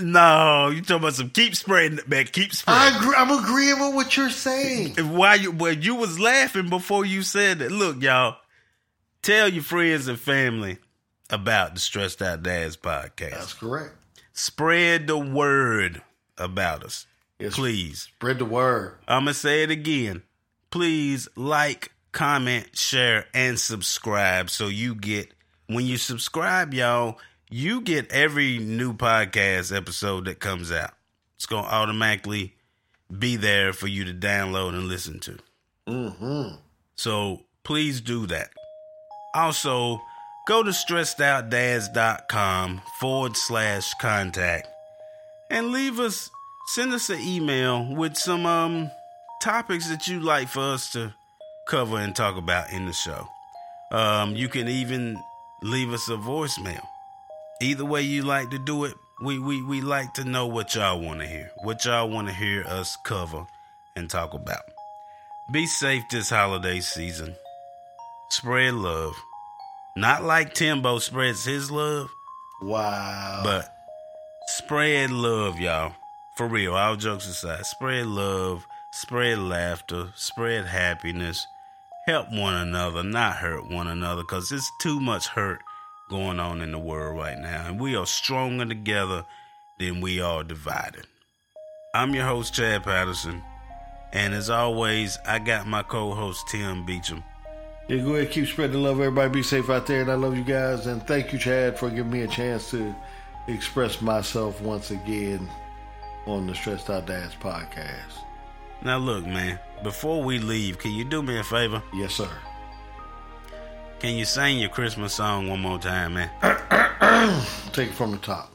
[0.00, 2.26] No, you talking about some keep spreading, man.
[2.26, 2.98] Keep I spreading.
[2.98, 4.94] agree, I'm agreeing with what you're saying.
[4.96, 5.50] Why you?
[5.52, 7.70] Well, you was laughing before you said that.
[7.70, 8.36] Look, y'all,
[9.28, 10.78] tell your friends and family
[11.28, 13.32] about the Stressed Out Dads podcast.
[13.32, 13.94] That's correct.
[14.32, 16.00] Spread the word
[16.38, 17.06] about us,
[17.38, 18.02] Yes, please.
[18.04, 18.94] Spread the word.
[19.06, 20.22] I'm gonna say it again.
[20.70, 25.34] Please like, comment, share, and subscribe so you get
[25.66, 27.18] when you subscribe, y'all,
[27.50, 30.94] you get every new podcast episode that comes out.
[31.36, 32.54] It's gonna automatically
[33.16, 35.38] be there for you to download and listen to.
[35.86, 36.56] Mm-hmm.
[36.96, 38.52] So please do that.
[39.34, 40.00] Also,
[40.46, 44.68] go to stressedoutdads.com forward slash contact
[45.50, 46.30] and leave us,
[46.66, 48.90] send us an email with some um
[49.40, 51.14] topics that you'd like for us to
[51.68, 53.28] cover and talk about in the show.
[53.90, 55.22] Um, you can even
[55.62, 56.84] leave us a voicemail.
[57.60, 61.00] Either way you like to do it, we we, we like to know what y'all
[61.00, 63.46] want to hear, what y'all want to hear us cover
[63.96, 64.62] and talk about.
[65.50, 67.34] Be safe this holiday season.
[68.30, 69.14] Spread love.
[69.96, 72.10] Not like Timbo spreads his love,
[72.62, 73.40] Wow.
[73.42, 73.74] but
[74.46, 75.94] spread love, y'all.
[76.36, 81.44] For real, all jokes aside, spread love, spread laughter, spread happiness.
[82.06, 85.60] Help one another, not hurt one another, because it's too much hurt
[86.08, 87.66] going on in the world right now.
[87.66, 89.24] And we are stronger together
[89.78, 91.06] than we are divided.
[91.94, 93.42] I'm your host, Chad Patterson.
[94.12, 97.24] And as always, I got my co host, Tim Beecham.
[97.88, 99.00] Yeah, go ahead, keep spreading the love.
[99.00, 100.86] Everybody be safe out there, and I love you guys.
[100.86, 102.94] And thank you, Chad, for giving me a chance to
[103.46, 105.48] express myself once again
[106.26, 108.12] on the Stressed Out Dads podcast.
[108.84, 111.82] Now, look, man, before we leave, can you do me a favor?
[111.94, 112.28] Yes, sir.
[114.00, 116.30] Can you sing your Christmas song one more time, man?
[117.72, 118.52] Take it from the top.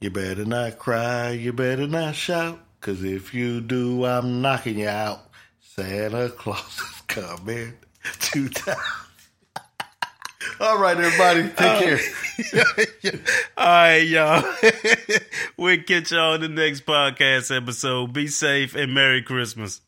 [0.00, 4.88] You better not cry, you better not shout, cause if you do, I'm knocking you
[4.88, 5.22] out.
[5.60, 7.74] Santa Claus is coming
[8.20, 8.76] to town.
[10.60, 12.00] All right, everybody, take uh, care.
[13.56, 14.44] All right, y'all.
[15.56, 18.12] we'll catch y'all in the next podcast episode.
[18.12, 19.80] Be safe and Merry Christmas.